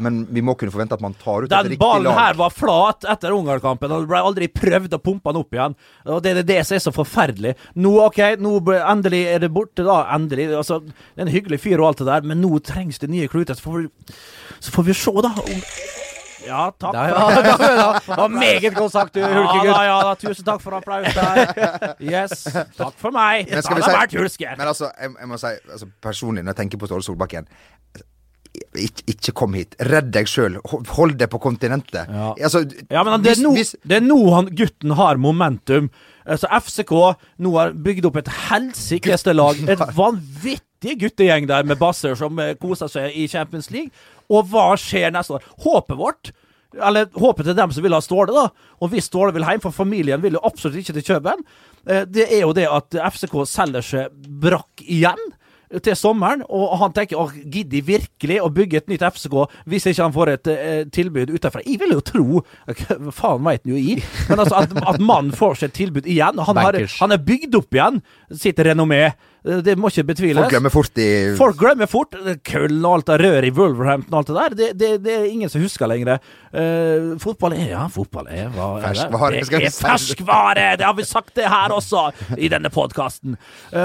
[0.00, 1.78] men vi må kunne forvente at man tar ut et riktig lag.
[1.78, 5.40] Den ballen her var flat etter Ungarn-kampen, og det ble aldri prøvd å pumpe den
[5.44, 5.76] opp igjen.
[6.06, 7.54] Og Det er det som er så forferdelig.
[7.76, 10.02] Nå ok, nå endelig er det borte, da.
[10.16, 10.48] Endelig.
[10.56, 13.28] altså, Det er en hyggelig fyr og alt det der, men nå trengs det nye
[13.28, 13.54] kluter.
[13.54, 14.14] Så får vi,
[14.60, 15.34] så får vi se, da.
[15.36, 15.66] om-
[16.40, 16.94] Ja, takk.
[16.96, 17.98] Da, ja, ja, ja.
[18.06, 19.66] Det var meget godt sagt, du hulkegutt.
[19.68, 21.92] Ja, ja da, tusen takk for applaus der.
[22.00, 22.46] Yes.
[22.78, 23.50] Takk for meg.
[23.50, 23.82] Men skal vi
[24.30, 27.46] si- Men altså, jeg, jeg må si altså, personlig, når jeg tenker på Ståle Solbakken
[28.74, 29.74] ikke, ikke kom hit.
[29.90, 30.58] Redd deg sjøl.
[30.94, 32.08] Hold deg på kontinentet.
[32.10, 32.32] Ja.
[32.36, 33.76] Altså, Ja, men det er nå, hvis-
[34.34, 35.90] han, gutten har momentum.
[36.26, 39.56] Altså FCK nå har bygd opp et helsikes lag.
[39.68, 43.90] Et vanvittig guttegjeng der med basser som eh, koser seg i Champions League.
[44.30, 45.42] Og hva skjer neste år?
[45.64, 46.32] Håpet vårt
[46.78, 48.46] eller håpet til dem som vil ha Ståle, da.
[48.80, 51.42] Og hvis Ståle vil hjem, for familien vil jo absolutt ikke til Kjøben,
[51.86, 55.18] eh, det er jo det at FCK selger seg brakk igjen
[55.78, 59.36] til sommeren, og han tenker å, gidder virkelig å bygge et nytt FCK
[59.70, 61.62] hvis ikke han får et eh, tilbud utenfra?
[61.62, 62.42] Jeg vil jo tro
[63.20, 63.98] faen veit han jo i?
[64.28, 66.42] Men altså, at, at mannen får seg et tilbud igjen.
[66.50, 68.00] Han, har, han er bygd opp igjen
[68.34, 69.12] sitt renommé.
[69.46, 70.42] Eh, Det må ikke betviles.
[70.42, 74.18] Folk glemmer fort i Folk glemmer fort Kull og alt det røret i Wolverhampton og
[74.20, 74.56] alt det der.
[74.58, 76.18] Det, det, det er ingen som husker lenger.
[76.50, 79.06] Uh, fotball er Ja, fotball er hva er det?
[79.06, 80.66] Ferskvare, Det er ferskvare!
[80.80, 83.36] Det har vi sagt det her også, i denne podkasten.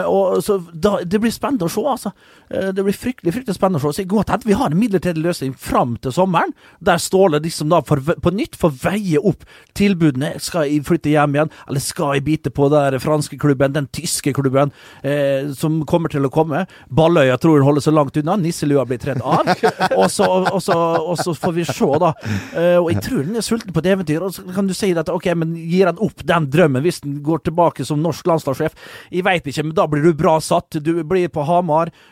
[0.10, 2.14] og så da, Det blir spennende å se altså.
[2.50, 4.04] Eh, Det blir fryktelig fryktelig spennende å se.
[4.04, 8.00] Så godt vi har en midlertidig løsning fram til sommeren, der Ståle liksom da for,
[8.02, 9.46] på nytt får veie opp
[9.78, 10.36] tilbudene.
[10.44, 14.34] Skal jeg flytte hjem igjen, eller skal jeg bite på den franske klubben, den tyske
[14.36, 14.72] klubben,
[15.04, 16.66] eh, som kommer til å komme?
[16.90, 19.50] Balløya tror hun holder så langt unna, nisselua blir tredd av.
[20.00, 22.14] og, så, og, så, og så får vi se, da.
[22.56, 24.24] Eh, og jeg tror den er sulten på et eventyr.
[24.26, 27.20] Og så kan du si at ok, men gir han opp den drømmen hvis han
[27.26, 28.76] går tilbake som norsk landslagssjef?
[29.12, 30.78] Jeg veit ikke, men da blir du bra satt.
[30.86, 31.65] Du blir på Hamar,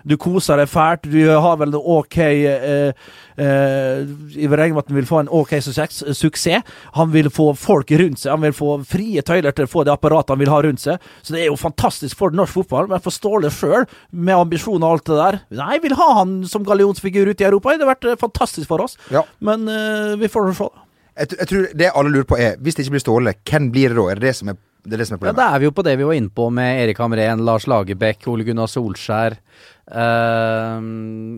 [0.03, 2.93] du koser deg fælt, du har vel en ok eh,
[3.37, 4.03] eh,
[4.35, 6.63] Jeg vil med at han vil få en ok suksess, suksess.
[6.97, 9.93] Han vil få folk rundt seg, han vil få frie tøyler til å få det
[9.95, 11.11] apparatet han vil ha rundt seg.
[11.21, 12.89] Så det er jo fantastisk for norsk fotball.
[12.91, 16.65] Men for Ståle sjøl, med ambisjoner og alt det der Nei, vil ha han som
[16.67, 17.71] gallionsfigur ute i Europa.
[17.71, 18.97] Det hadde vært eh, fantastisk for oss.
[19.13, 19.25] Ja.
[19.43, 20.69] Men eh, vi får se.
[21.13, 23.93] Jeg, jeg tror det alle lurer på er, hvis det ikke blir Ståle, hvem blir
[23.93, 24.07] det da?
[24.09, 25.37] Er det det som er, det er, det som er problemet.
[25.37, 25.41] Ja?
[25.41, 28.27] Da er vi jo på det vi var inne på med Erik Hamren, Lars Lagerbäck,
[28.31, 29.37] Ole Gunnar Solskjær.
[29.87, 30.79] Uh,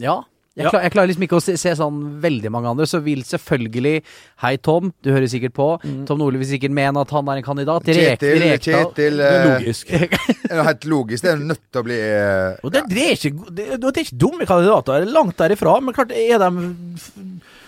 [0.01, 0.21] ja.
[0.55, 0.69] Jeg, Ja.
[0.71, 2.86] klar, jeg klarer liksom ikke å se, se sånn veldig mange andre.
[2.88, 3.97] Så vil selvfølgelig
[4.39, 5.67] Hei, Tom, du hører sikkert på.
[6.08, 7.84] Tom Nordli vil sikkert mene at han er en kandidat.
[7.84, 9.91] Kjetil, Rek, Kjetil Det er eh, logisk.
[10.45, 11.25] Det er helt logisk.
[11.25, 14.05] Det er nødt til å bli uh, Og det, det, er ikke, det, det er
[14.05, 15.75] ikke dumme kandidater, det er langt derifra.
[15.84, 16.69] Men klart, er de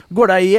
[0.09, 0.51] Går de i,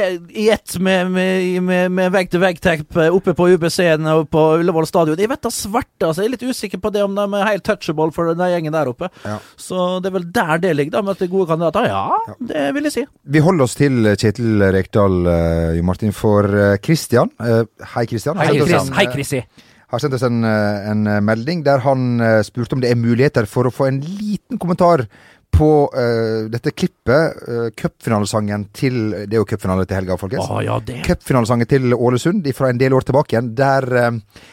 [0.43, 5.17] i ett med, med, med, med vegg-til-vegg-tepp oppe på UBC-en og på Ullevål stadion?
[5.17, 6.21] Jeg vet da svarte, altså.
[6.21, 8.91] Jeg er litt usikker på det om de er helt touchable for den gjengen der
[8.91, 9.09] oppe.
[9.25, 9.39] Ja.
[9.57, 11.89] Så det er vel der det ligger, da, med at det er gode kandidater.
[11.89, 13.05] Ja, det vil jeg si.
[13.25, 16.45] Vi holder oss til Kjetil Rekdal, eh, Jo Martin, for
[16.85, 17.33] Kristian.
[17.41, 18.37] Eh, hei, Kristian.
[18.37, 22.43] Hei, en, Hei, eh, Har sendt oss en, eh, en eh, melding der han eh,
[22.45, 25.07] spurte om det er muligheter for å få en liten kommentar
[25.53, 30.47] på uh, dette klippet, uh, cupfinalesangen til Det er jo cupfinale til helga, folkens.
[30.47, 30.77] Ah, ja.
[31.05, 34.45] Cupfinalesangen til Ålesund fra en del år tilbake igjen, der uh,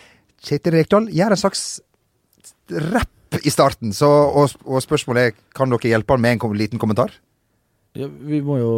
[0.47, 1.67] Kjetil Rekdal gjør en slags
[2.93, 3.93] rapp i starten.
[3.95, 7.15] Så, og, og spørsmålet er kan dere hjelpe han med en kom, liten kommentar?
[7.97, 8.71] Ja, vi må jo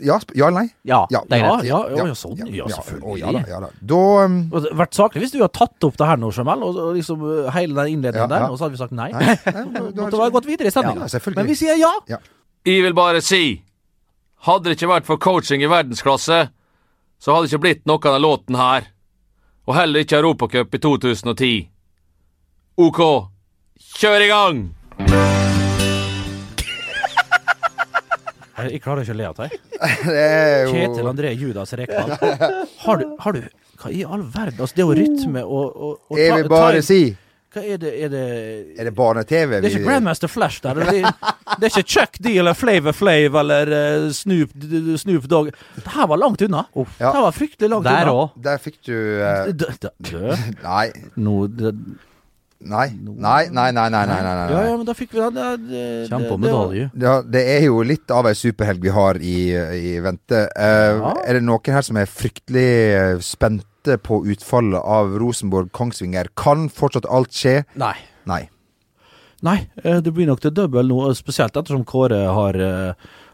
[0.00, 0.68] Ja, ja eller nei?
[0.86, 1.66] Ja, Ja, det er Ja, greit.
[1.68, 2.36] ja, ja, ja, sånn.
[2.54, 3.18] Ja, selvfølgelig.
[3.22, 3.70] ja da, ja da.
[3.92, 6.94] Da um, vært saklig hvis du hadde tatt opp det her nå, Jamal, og, og
[6.96, 8.46] liksom uh, hele den innledningen Ja, ja.
[8.46, 9.10] der, og så hadde vi sagt nei.
[9.12, 11.08] Nei, nei, da- da- hadde ha gått videre i sendinga.
[11.10, 11.20] Ja.
[11.36, 11.92] Men vi sier ja.
[12.64, 13.42] Jeg vil bare si,
[14.46, 16.40] hadde det ikke vært for coaching i verdensklasse,
[17.22, 18.86] så hadde det ikke blitt noe av denne låten her.
[19.66, 21.52] Og heller ikke Europacup i 2010.
[22.82, 23.02] OK,
[23.98, 25.31] kjør i gang!
[28.58, 29.56] Jeg klarer ikke å le av deg.
[30.66, 32.12] jo Kjetil André Judas Rekdal.
[32.84, 33.42] Har du, har du
[33.82, 34.60] Hva i all verden?
[34.60, 36.98] Altså, det er jo rytme og, og, og Jeg vil bare si
[37.52, 38.20] Hva er det Er det,
[38.78, 39.56] Er det barne-TV?
[39.60, 40.78] det er ikke Grandmaster Flash der.
[40.78, 41.16] Det er,
[41.58, 44.54] det er ikke Chuck D eller Flavor Flav eller eh, Snoop,
[45.02, 45.50] Snoop Dogg.
[45.76, 46.62] Det her var langt unna.
[46.76, 46.86] Ja.
[47.02, 48.14] Det her var fryktelig langt Der unna.
[48.22, 48.38] òg.
[48.46, 49.50] Der fikk du uh...
[49.52, 50.86] D- d- d- Nei.
[51.20, 51.74] Nå det-
[52.62, 52.88] Nei.
[52.94, 55.66] Nei, nei, nei, nei, nei, nei, Ja, ja, men da fikk vi den.
[55.68, 56.90] det- Kjem på medalje.
[56.94, 60.46] Ja, det er jo litt av ei superhelg vi har i, i vente.
[60.56, 61.14] Uh, Ja.
[61.26, 66.28] Er det noen her som er fryktelig eh, spente på utfallet av Rosenborg-Kongsvinger?
[66.36, 67.64] Kan fortsatt alt skje?
[67.76, 67.94] Nei.
[68.26, 68.48] Nei.
[69.42, 72.92] Nei, eh, det blir nok til double nå, spesielt ettersom Kåre har eh,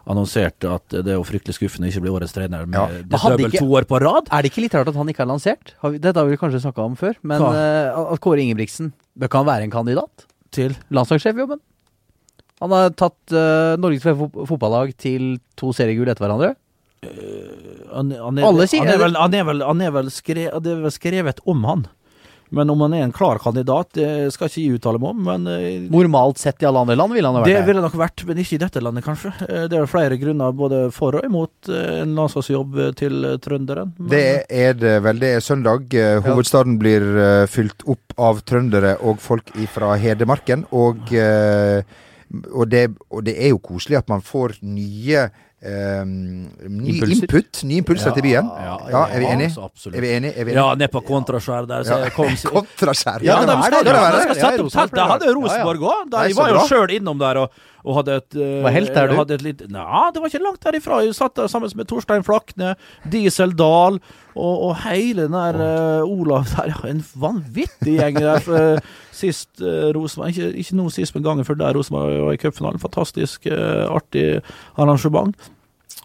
[0.09, 2.87] annonsert at det er jo fryktelig skuffende ikke bli årets trener med Ja.
[3.09, 4.29] ikke- to år på rad.
[4.33, 5.75] Er det ikke litt rart at han ikke er lansert?
[6.01, 7.15] Dette har vi kanskje snakka om før.
[7.23, 10.27] Men eh, at Kåre Ingebrigtsen Bør kan være en kandidat?
[10.51, 11.61] Til Landslagssjefjobben?
[12.61, 16.57] Han har tatt uh, Norges fo- fotballag til to seriegull etter hverandre.
[17.05, 20.81] han, han, er, han, er vel, han er vel, han er vel skre, Det er
[20.83, 21.85] vel skrevet om han.
[22.51, 25.19] Men om han er en klar kandidat, det skal ikke jeg uttale meg om.
[25.27, 27.69] Men eh, Normalt sett i alle andre land ville han ha det vært det.
[27.69, 29.33] ville nok vært, men ikke i dette landet, kanskje.
[29.49, 33.93] Eh, Det er flere grunner både for og imot eh, en landslagsjobb til trønderen.
[33.99, 35.21] Men, Det er det vel.
[35.21, 35.93] Det er søndag.
[36.25, 37.05] Hovedstaden blir
[37.53, 40.65] fylt opp av trøndere og folk fra Hedmarken.
[40.73, 41.11] Og,
[42.53, 45.29] og, det, og det er jo koselig at man får nye
[45.63, 47.25] eh, ny Impulser.
[47.25, 48.47] input, nye impulser til byen.
[48.47, 49.51] Ja, Ja, er vi ja, enige?
[49.59, 50.33] Er vi enige?
[50.39, 50.55] Er vi enige?
[50.55, 51.83] Ja, ned på kontraskjær der.
[51.85, 52.11] Så Ja.
[52.11, 53.23] kom, Kontraskjær.
[53.27, 54.93] Ja, det de skal, de skal sette opp telt.
[54.95, 56.11] Det hadde Rosenborg òg.
[56.11, 57.51] De var jo sjøl innom der og,
[57.85, 59.37] og hadde et eh, Var helt der, du?
[59.45, 61.03] Litt, ja, det var ikke langt derifra.
[61.05, 62.77] Jeg satt der sammen med Torstein Flakne,
[63.11, 63.99] Diesel Dahl
[64.39, 65.59] og, og hele den der
[66.03, 66.73] uh, Olav der.
[66.73, 68.41] Ja, en vanvittig gjeng der.
[68.45, 72.37] For, eh, sist uh, Rosenborg Ikke, ikke nå sist, men gangen før der Rosenborg var
[72.37, 72.83] i cupfinalen.
[72.83, 74.41] Fantastisk uh, artig
[74.79, 75.37] arrangement.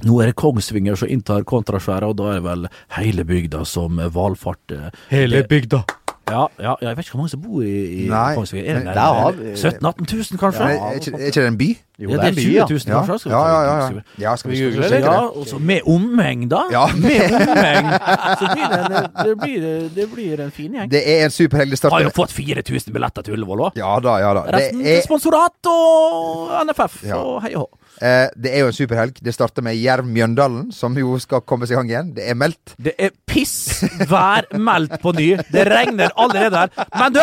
[0.03, 4.01] Nå er det Kongsvinger som inntar kontraskjæret, og da er det vel hele bygda som
[4.15, 4.89] valfarter.
[5.13, 5.83] Hele bygda.
[6.29, 7.71] Ja, ja, ja, jeg vet ikke hvor mange som bor i,
[8.05, 8.63] i Nei, Kongsvinger.
[8.69, 10.67] Er det men der har vi- 17 000-18 000, kanskje?
[10.69, 11.67] Ja, er, ikke, er ikke det en by?
[11.99, 12.65] Jo, Ja, det er det er mye, ja.
[12.67, 13.19] 20 000 Ja, kanskje?
[13.19, 14.01] Skal vi ja, ja, ja, ja.
[14.23, 14.99] ja skal vi google det?
[15.03, 16.61] Ja, og så med omheng, da.
[16.71, 16.85] Ja.
[16.95, 17.91] Med omheng.
[18.39, 19.67] Så blir det, en, det, blir,
[19.99, 20.89] det blir en fin gjeng.
[20.91, 21.77] Det er en superhelg.
[21.77, 21.91] start.
[21.91, 23.77] Har jo fått 4000 billetter til Ullevål òg.
[23.83, 24.45] Ja da, ja da.
[24.47, 27.15] Det Resten til er, sponsorat og NFF Ja.
[27.19, 27.79] og hei og hå.
[28.03, 29.17] Eh, det er jo en superhelg.
[29.23, 32.11] Det starter med Jerv Mjøndalen, som jo skal komme seg i gang igjen.
[32.17, 32.75] Det er meldt.
[32.77, 35.29] Det er pissvær meldt på ny.
[35.53, 36.87] Det regner allerede her.
[36.99, 37.21] Men du,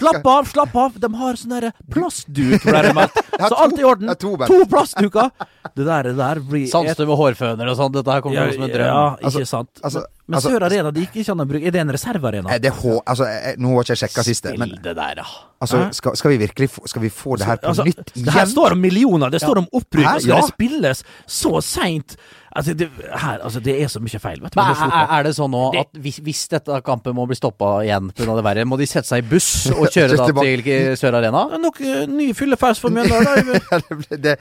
[0.00, 0.96] slapp av, slapp av.
[1.02, 3.22] De har sånn derre plastduk, ble det meldt.
[3.36, 4.12] Så alt alt i orden.
[4.16, 4.34] to.
[4.48, 5.30] To plastduker.
[5.76, 7.92] Det der, det der blir et- med hårføner og sånn.
[7.94, 8.86] Dette her kommer ja, til å gå som en drøm.
[8.86, 9.82] ja, ikke Altså, sant.
[9.84, 12.50] altså- Men altså- Sør Arena det gikk ikke an å bruke Er det en reservearena?
[12.50, 12.94] Eh, Det H...
[13.06, 15.26] Altså, jeg, nå har ikke jeg sjekka siste, men det der, ja.
[15.62, 18.34] altså, skal, skal vi virkelig få, skal vi få det her på Altså, nytt det
[18.34, 20.40] her står om millioner, det står om opprykk, og skal Ja.
[20.42, 22.16] det spilles så seint.
[22.56, 24.58] Altså, det, her, altså, det er så mye feil, vet du.
[24.58, 28.08] Men er, er det sånn nå at hvis, hvis dette kampet må bli stoppa igjen
[28.16, 28.36] pga.
[28.38, 31.44] det verre, må de sette seg i buss og kjøre da til eh, Sør Arena?
[31.60, 33.52] Nok eh, ny fyllefest for Mjøndalen.
[34.32, 34.36] eh,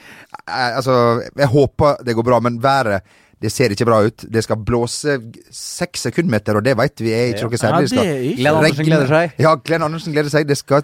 [0.48, 0.96] altså,
[1.36, 3.04] jeg håper det går bra, men været
[3.42, 4.26] det ser ikke bra ut.
[4.32, 5.18] Det skal blåse
[5.52, 7.90] seks sekundmeter, og det vet vi er ikke noe særlig.
[7.92, 9.34] Ikke- Glenn Andersen gleder seg.
[9.40, 10.48] Ja, Glenn Andersen gleder seg.
[10.48, 10.84] Det skal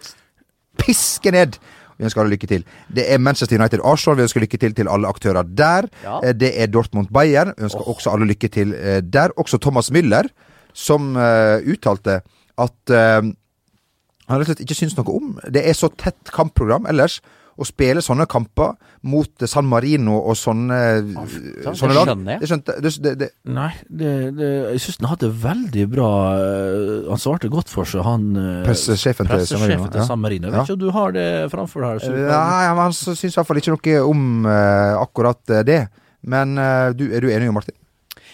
[0.78, 1.58] piske ned.
[1.98, 2.64] Vi ønsker alle lykke til.
[2.90, 4.18] Det er Manchester United Arsenal.
[4.18, 5.88] Vi ønsker lykke til til alle aktører der.
[6.04, 6.20] Ja.
[6.24, 7.54] Eh, Det er Dortmund Bayern.
[7.58, 9.30] Vi ønsker også alle lykke til eh, der.
[9.38, 10.28] Også Thomas Müller,
[10.74, 12.22] som uh, uttalte
[12.58, 13.22] at uh,
[14.32, 17.20] han rett og slett ikke syns noe om Det er så tett kampprogram ellers.
[17.62, 18.72] Å spille sånne kamper
[19.06, 22.42] mot eh, San Marino og sånne, det sånne lag skjønner jeg.
[22.42, 26.08] Det skjønte det, det, det, Nei, det, det, jeg syns han hadde veldig bra
[26.40, 30.08] eh, Han svarte godt for seg, han eh, Pressesjefen til San Marino, til.
[30.10, 30.50] San Marino.
[30.50, 30.64] Jeg Ja.
[30.64, 32.02] vet ikke om du har det framfor her.
[32.02, 35.80] så Nei, men han syns i hvert fall ikke noe om uh, akkurat eh, det.
[36.22, 37.78] Men uh, du, er du enig, Martin?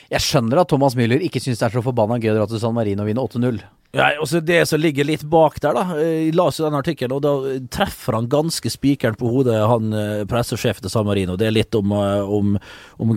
[0.08, 2.62] Jeg skjønner at Thomas Müller ikke syns det er så forbanna gøy å dra til
[2.64, 3.60] San Marino og vinne 8-0.
[3.98, 5.96] Ja, også det som ligger litt bak der, da.
[5.98, 10.26] Jeg las jo den artikkelen, og da treffer han ganske spikeren på hodet, han eh,
[10.30, 11.34] pressesjefen til San Marino.
[11.40, 12.58] Det er litt om, eh, om,
[13.02, 13.16] om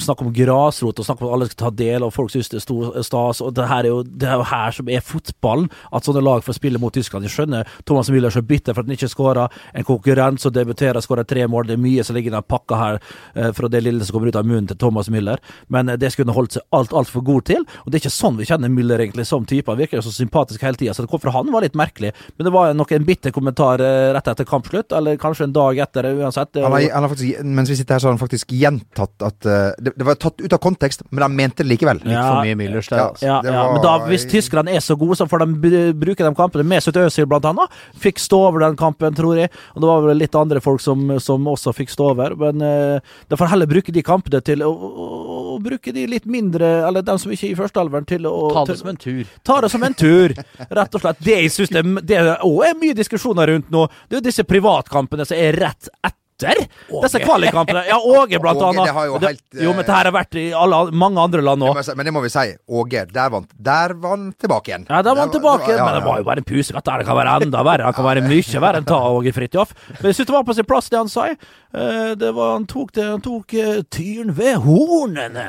[0.00, 2.62] Snakk om grasrot, og snakk om at alle skal ta del, og folk syns det
[2.62, 3.42] er stas.
[3.44, 6.56] Og det her er jo det er her som er fotballen, at sånne lag får
[6.56, 7.28] spille mot Tyskland.
[7.28, 9.46] Jeg skjønner Thomas Müller er så bitter for at han ikke skåra.
[9.76, 11.68] En konkurrent som debuterer, skårer tre mål.
[11.68, 13.00] Det er mye som ligger i den pakka her
[13.36, 15.44] eh, fra det lille som kommer ut av munnen til Thomas Müller.
[15.68, 17.68] Men eh, det skulle han holdt seg alt altfor god til.
[17.84, 19.68] Og det er ikke sånn vi kjenner Müller egentlig som type.
[19.68, 22.12] Han virker så sympatisk hele tida, så det kom fra han var litt merkelig.
[22.38, 25.78] Men det var nok en bitter kommentar eh, rett etter kampslutt, eller kanskje en dag
[25.82, 26.56] etter, uansett.
[26.62, 29.48] Han har, han har faktisk, mens vi sitter her, så har han faktisk gjentatt at
[29.48, 32.00] uh, det, det var tatt ut av kontekst, men han mente det likevel.
[32.04, 33.26] Litt for mye Müllers der, Ja, altså.
[33.26, 36.32] Ja, ja, var- men da, hvis tyskerne er så gode, så får de bruke de
[36.38, 36.64] kampene.
[36.68, 39.50] Mesut Özil blant annet fikk stå over den kampen, tror jeg.
[39.74, 42.36] Og det var vel litt andre folk som, som også fikk stå over.
[42.38, 45.08] Men uh, de får heller bruke de kampene til å, å,
[45.54, 48.64] å bruke de litt mindre, eller de som ikke er i førstealveren, til å Ta
[48.66, 49.22] det til- som en tur.
[49.46, 51.22] Ta det som en tur, rett og slett.
[51.22, 54.44] Det jeg synes det, det også er mye diskusjoner rundt nå, det er jo disse
[54.48, 56.18] privatkampene som er rett etter.
[56.42, 57.84] Disse kvalikkampene.
[57.86, 58.88] Ja, Åge, blant Åge, annet.
[58.88, 61.40] det har jo Det- helt, jo, men det her har vært i alle, mange andre
[61.40, 61.76] land òg.
[61.96, 62.56] Men det må vi si.
[62.68, 64.86] Åge, der han, der var tilbake igjen.
[64.90, 66.82] Ja, der Der tilbake, ja, men det var jo bare en pusekatt.
[66.98, 67.86] Det kan være enda verre.
[67.86, 69.70] Det kan være mye verre enn ta Åge Fridtjof.
[70.00, 71.28] Men jeg synes det var på sin plass, det han sa.
[71.28, 75.46] Eh, Det var, han tok, det, han tok eh, tyren ved hornene.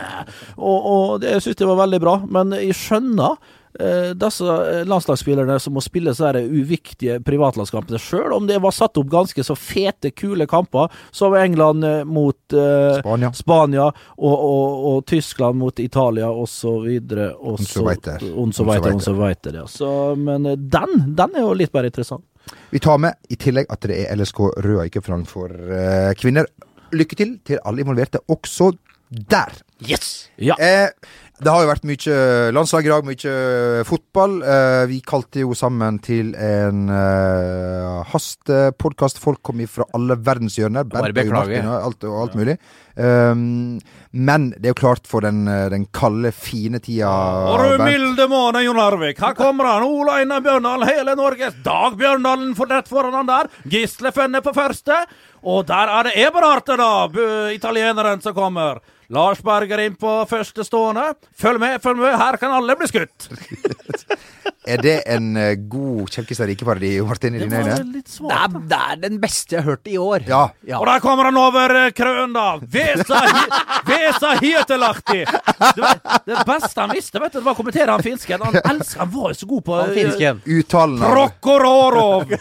[0.59, 2.19] Og, og det syns jeg var veldig bra.
[2.29, 3.37] Men jeg skjønner
[4.13, 8.99] disse eh, landslagsspillerne som må spille så her uviktige privatlandskampene sjøl, om det var satt
[9.01, 13.31] opp ganske så fete, kule kamper, som England eh, mot eh, Spania.
[13.33, 16.89] Spania og, og, og Tyskland mot Italia osv.
[18.33, 19.67] Und so weiter, ja.
[19.67, 22.25] Så, men eh, den, den er jo litt mer interessant.
[22.69, 26.49] Vi tar med i tillegg at det er LSK Røa cupfinalen for eh, kvinner.
[26.93, 28.73] Lykke til til alle involverte, også
[29.09, 29.53] der.
[29.89, 30.29] Yes!
[30.38, 30.55] Ja.
[30.59, 30.89] Eh,
[31.43, 32.17] det har jo vært mye
[32.56, 34.38] landslag i dag, mye fotball.
[34.41, 39.19] Eh, vi kalte jo sammen til en uh, hastepodkast.
[39.21, 40.88] Folk kom fra alle verdenshjørner.
[40.89, 42.58] Bernt og alt, og alt mulig.
[42.95, 43.79] Um,
[44.12, 47.10] men det er jo klart for den, eh, den kalde, fine tida
[47.49, 49.17] Og du milde måne, Jon Arvik.
[49.17, 49.86] Her kommer han.
[49.88, 53.49] Ola Einar Bjørndalen, hele Norges Dag Bjørndalen for rett foran han der.
[53.65, 54.99] Gisle Fenne på første.
[55.41, 57.08] Og der er det Eberharte, da.
[57.56, 58.84] Italieneren som kommer.
[59.10, 61.15] Lars Berger inn på første stående.
[61.38, 62.13] Følg med, følg med.
[62.17, 63.29] Her kan alle bli skutt.
[64.65, 67.76] Er det en eh, god Kjelkestad Rike-parodi, Martin, i dine øyne?
[68.04, 70.23] Det er, det er den beste jeg har hørt i år.
[70.30, 70.43] Ja.
[70.80, 72.45] Og der kommer han over eh, krønen, da.
[72.63, 75.26] Vesa, hi- Vesa Hietelahti.
[75.26, 78.45] Det, var- det beste han visste, vet du, det var å kommentere han finsken.
[78.47, 80.41] Han elsker, han var jo så god på Han finsken.
[80.60, 82.34] Uttalen av Prokororov!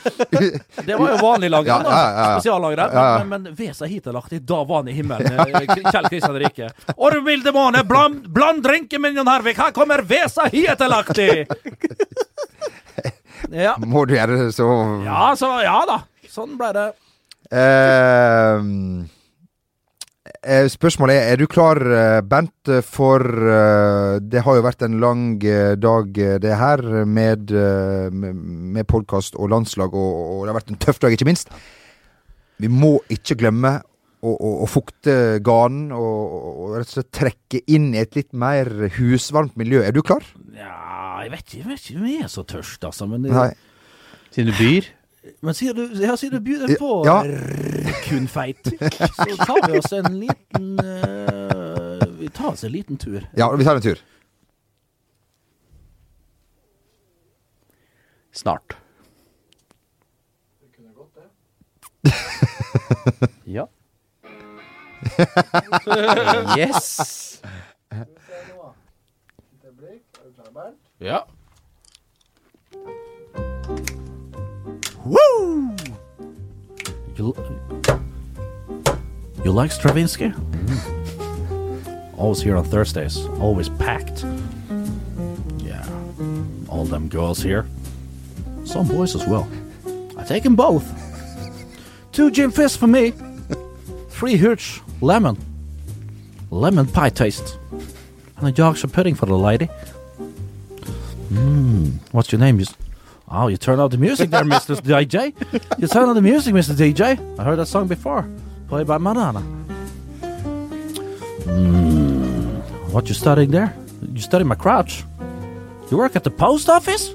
[0.86, 1.90] Det var jo vanlig lag Ja, da.
[1.90, 2.28] ja, ja, ja.
[2.38, 2.94] Spesiallagret.
[2.94, 3.24] Ja, ja.
[3.24, 5.42] Men, men Vesa Hietelahti, da var han i himmelen.
[5.42, 6.70] eh, Kjell Kristian Rike.
[6.96, 9.58] Og du milde måne, bland, bland drinken min, Jon Hervik.
[9.58, 11.30] Her kommer Vesa Hietelahti!
[13.52, 13.76] Ja.
[13.94, 14.68] Må du gjøre det så
[15.04, 16.02] ja, så ja da.
[16.32, 16.86] Sånn ble det.
[17.52, 18.62] Eh,
[20.40, 24.96] eh, spørsmålet er, er du klar, eh, Bent, for eh, Det har jo vært en
[25.02, 30.82] lang dag, det her, med, med, podkast og landslag, og, og det har vært en
[30.86, 31.52] tøff dag, ikke minst.
[32.62, 33.80] Vi må ikke glemme
[34.22, 38.30] å, å, å fukte ganen og, og rett og slett trekke inn i et litt
[38.32, 39.82] mer husvarmt miljø.
[39.84, 40.24] Er du klar?
[40.56, 43.06] Ja, jeg vet ikke, jeg vet ikke om jeg er så tørst, altså.
[43.06, 43.52] Men, Nei.
[44.32, 44.90] Siden du byr?
[45.42, 47.20] men sier du, ja, sier du begynner på Ja.
[48.08, 53.22] kunfeit, så tar vi oss en liten uh, Vi tar oss en liten tur.
[53.38, 54.02] Ja, vi tar en tur.
[58.32, 58.76] Snart.
[60.60, 61.28] Det kunne gått, det.
[63.58, 63.66] ja.
[66.56, 67.42] yes.
[71.02, 71.24] Ja.
[75.04, 75.74] Woo!
[77.16, 77.34] You,
[79.44, 80.28] you like Stravinsky?
[80.28, 82.20] Mm-hmm.
[82.20, 83.16] Always here on Thursdays.
[83.40, 84.24] Always packed.
[85.58, 85.84] Yeah.
[86.68, 87.66] All them girls here.
[88.64, 89.48] Some boys as well.
[90.16, 90.86] I take them both.
[92.12, 93.12] Two gin fizz for me.
[94.08, 95.36] Three huge lemon.
[96.52, 97.58] Lemon pie taste.
[98.36, 99.68] And a Yorkshire pudding for the lady.
[101.32, 102.58] Mm, what's your name?
[102.58, 102.74] You, s-
[103.30, 104.76] oh, you turn out the music there, Mr.
[104.90, 105.32] DJ.
[105.78, 106.74] You turn out the music, Mr.
[106.74, 107.16] DJ.
[107.38, 108.28] I heard that song before,
[108.68, 109.40] played by Madonna.
[111.48, 112.62] Mm,
[112.92, 113.74] what you studying there?
[114.12, 115.04] You studying my crouch?
[115.90, 117.14] You work at the post office?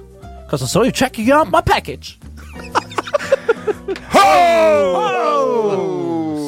[0.50, 2.18] Cause I saw you checking out my package.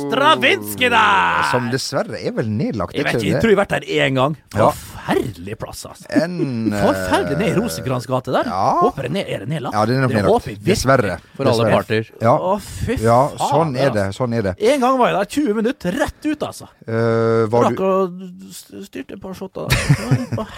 [0.09, 1.43] Stravinsky, da!
[1.51, 2.95] Som dessverre er vel nedlagt.
[2.95, 3.41] Jeg vet ikke ikke, jeg det?
[3.43, 4.37] tror jeg har vært der én gang.
[4.55, 4.69] Ja.
[5.09, 6.05] Forferdelig plass, altså.
[6.21, 8.49] En, eh, Forferdelig ned i Rosenkrantz gate der.
[8.49, 8.65] Ja.
[8.83, 9.73] Håper det er nedlagt?
[9.75, 10.63] Ja, det er nok nedlagt.
[10.65, 11.17] Dessverre.
[11.37, 12.09] For alle parter.
[12.21, 12.33] Ja.
[12.35, 13.05] Å, fy faen.
[13.05, 14.03] ja, sånn er det.
[14.09, 14.23] altså.
[14.23, 14.53] Sånn er det.
[14.73, 16.69] En gang var jeg der 20 minutter rett ut, altså.
[16.85, 19.67] Uh, var Rakk du styrte et par shotter.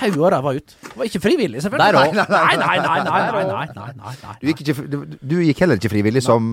[0.02, 0.76] Haug og ræva ut.
[0.82, 1.92] Det var ikke frivillig, selvfølgelig.
[1.92, 2.20] Der.
[2.22, 4.98] Nei, nei, nei, nei, nei, nei, nei, nei, nei, du gikk, ikke, du,
[5.32, 6.48] du gikk heller ikke frivillig, som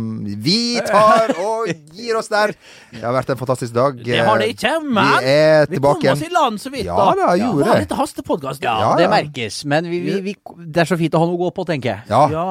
[0.45, 2.55] vi tar og gir oss der.
[2.93, 3.99] Det har vært en fantastisk dag.
[4.05, 6.33] Det har det ikke, men Vi er vi tilbake kom oss igjen.
[6.33, 6.87] i land så vidt.
[6.89, 7.88] Ja da, gjorde det.
[7.89, 8.61] Litt hastepodkast.
[8.63, 9.15] Ja, Ja, det ja.
[9.17, 9.65] merkes.
[9.65, 10.37] Men vi, vi, vi,
[10.69, 12.05] det er så fint å ha noe å gå på, tenker jeg.
[12.13, 12.47] Ja, Ja.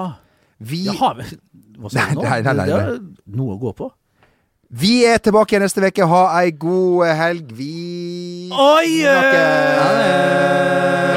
[0.60, 1.14] vi, Ja, har
[1.78, 2.24] Hva sa du nå?
[2.26, 2.98] Nei, nei, nei, Det er
[3.38, 3.92] noe å gå på.
[4.72, 6.04] vi er tilbake igjen neste uke.
[6.10, 7.52] Ha ei god helg.
[7.54, 9.04] Vi Oi!
[9.06, 11.17] snakkes!